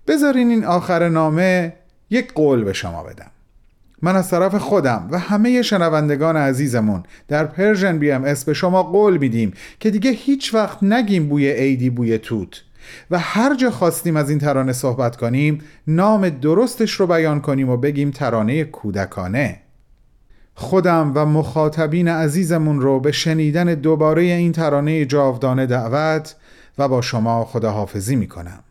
بذارین 0.06 0.50
این 0.50 0.64
آخر 0.64 1.08
نامه 1.08 1.72
یک 2.10 2.32
قول 2.32 2.64
به 2.64 2.72
شما 2.72 3.02
بدم. 3.02 3.30
من 4.02 4.16
از 4.16 4.30
طرف 4.30 4.54
خودم 4.54 5.08
و 5.10 5.18
همه 5.18 5.62
شنوندگان 5.62 6.36
عزیزمون 6.36 7.02
در 7.28 7.44
Persian 7.44 7.98
BMS 7.98 8.44
به 8.44 8.54
شما 8.54 8.82
قول 8.82 9.16
میدیم 9.16 9.52
که 9.80 9.90
دیگه 9.90 10.10
هیچ 10.10 10.54
وقت 10.54 10.82
نگیم 10.82 11.28
بوی 11.28 11.52
عیدی 11.52 11.90
بوی 11.90 12.18
توپ 12.18 12.62
و 13.10 13.18
هر 13.18 13.56
جا 13.56 13.70
خواستیم 13.70 14.16
از 14.16 14.30
این 14.30 14.38
ترانه 14.38 14.72
صحبت 14.72 15.16
کنیم 15.16 15.60
نام 15.86 16.28
درستش 16.28 16.92
رو 16.92 17.06
بیان 17.06 17.40
کنیم 17.40 17.68
و 17.68 17.76
بگیم 17.76 18.10
ترانه 18.10 18.64
کودکانه. 18.64 19.60
خودم 20.54 21.12
و 21.14 21.24
مخاطبین 21.26 22.08
عزیزمون 22.08 22.80
رو 22.80 23.00
به 23.00 23.12
شنیدن 23.12 23.74
دوباره 23.74 24.22
این 24.22 24.52
ترانه 24.52 25.04
جاودانه 25.04 25.66
دعوت 25.66 26.36
و 26.78 26.88
با 26.88 27.02
شما 27.02 27.44
خداحافظی 27.44 28.16
می‌کنم. 28.16 28.64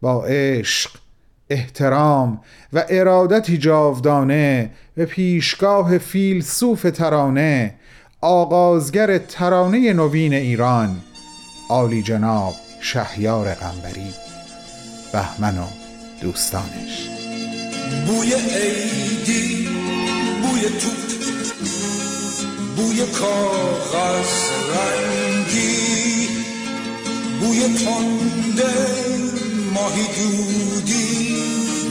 با 0.00 0.24
عشق 0.24 0.90
احترام 1.50 2.40
و 2.72 2.84
ارادتی 2.88 3.58
جاودانه 3.58 4.70
به 4.94 5.04
پیشگاه 5.04 5.98
فیلسوف 5.98 6.82
ترانه 6.82 7.74
آغازگر 8.20 9.18
ترانه 9.18 9.92
نوین 9.92 10.34
ایران 10.34 10.96
عالی 11.68 12.02
جناب 12.02 12.54
شهیار 12.80 13.54
قنبری 13.54 14.14
بهمن 15.12 15.58
و 15.58 15.66
دوستانش. 16.20 17.08
بوی 18.06 18.32
عیدی 18.34 19.68
بوی 20.42 20.60
توت 20.60 21.16
بوی 22.76 22.96
کاغذ 22.96 24.32
رنگی 24.70 26.28
بوی 27.40 27.60
تنده 27.60 28.74
ماهی 29.74 30.06
دودی. 30.16 31.25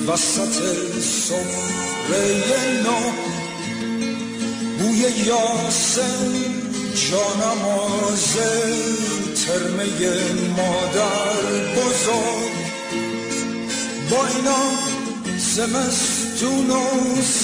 وسط 0.07 0.55
سفره 1.01 2.81
نو 2.83 3.11
بوی 4.79 5.01
یاسم 5.25 6.31
جانماز 7.11 8.35
ترمه 9.45 9.85
مادر 10.57 11.41
بزرگ. 11.75 12.55
با 14.11 14.27
اینا 14.27 14.63
زمستون 15.37 16.69
و 16.69 16.83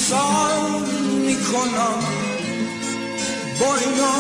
سر 0.09 0.70
می‌کنم. 1.28 1.99
با 3.59 3.76
اینا 3.76 4.14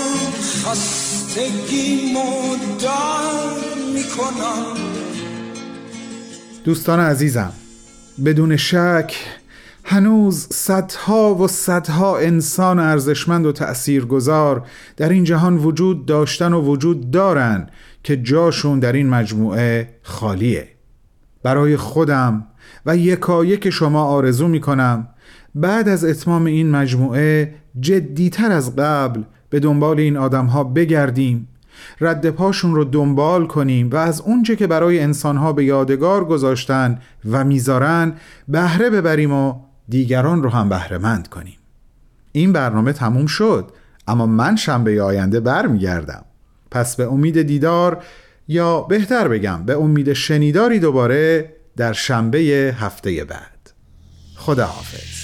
خستگی 0.65 2.13
مدر 2.13 3.55
می‌کنم. 3.93 4.77
دوستان 6.63 6.99
عزیزم 6.99 7.53
بدون 8.25 8.57
شک 8.57 9.15
هنوز 9.83 10.47
صدها 10.51 11.35
و 11.35 11.47
صدها 11.47 12.17
انسان 12.17 12.79
ارزشمند 12.79 13.45
و 13.45 13.51
تأثیرگذار 13.51 14.65
در 14.97 15.09
این 15.09 15.23
جهان 15.23 15.57
وجود 15.57 16.05
داشتن 16.05 16.53
و 16.53 16.61
وجود 16.61 17.11
دارن 17.11 17.69
که 18.03 18.17
جاشون 18.17 18.79
در 18.79 18.93
این 18.93 19.09
مجموعه 19.09 19.89
خالیه. 20.03 20.67
برای 21.43 21.77
خودم 21.77 22.47
و 22.85 22.97
یکایک 22.97 23.69
شما 23.69 24.03
آرزو 24.03 24.47
می 24.47 24.59
کنم 24.59 25.07
بعد 25.55 25.89
از 25.89 26.05
اتمام 26.05 26.45
این 26.45 26.71
مجموعه 26.71 27.55
جدیتر 27.79 28.51
از 28.51 28.75
قبل 28.75 29.23
به 29.49 29.59
دنبال 29.59 29.99
این 29.99 30.17
آدم 30.17 30.45
ها 30.45 30.63
بگردیم 30.63 31.47
رد 32.01 32.29
پاشون 32.29 32.75
رو 32.75 32.83
دنبال 32.83 33.47
کنیم 33.47 33.89
و 33.89 33.95
از 33.95 34.21
اونچه 34.21 34.55
که 34.55 34.67
برای 34.67 34.99
انسانها 34.99 35.53
به 35.53 35.65
یادگار 35.65 36.25
گذاشتن 36.25 36.99
و 37.29 37.43
می‌ذارن 37.43 38.13
بهره 38.47 38.89
ببریم 38.89 39.31
و 39.31 39.53
دیگران 39.89 40.43
رو 40.43 40.49
هم 40.49 40.69
بهره 40.69 40.97
مند 40.97 41.27
کنیم. 41.27 41.57
این 42.31 42.53
برنامه 42.53 42.93
تموم 42.93 43.25
شد 43.25 43.71
اما 44.07 44.25
من 44.25 44.55
شنبه 44.55 45.03
آینده 45.03 45.39
برمیگردم. 45.39 46.25
پس 46.71 46.95
به 46.95 47.03
امید 47.03 47.41
دیدار 47.41 48.03
یا 48.47 48.81
بهتر 48.81 49.27
بگم 49.27 49.63
به 49.65 49.77
امید 49.77 50.13
شنیداری 50.13 50.79
دوباره 50.79 51.53
در 51.77 51.93
شنبه 51.93 52.39
هفته 52.79 53.23
بعد. 53.23 53.71
خدا 54.35 54.65
حافظ 54.65 55.20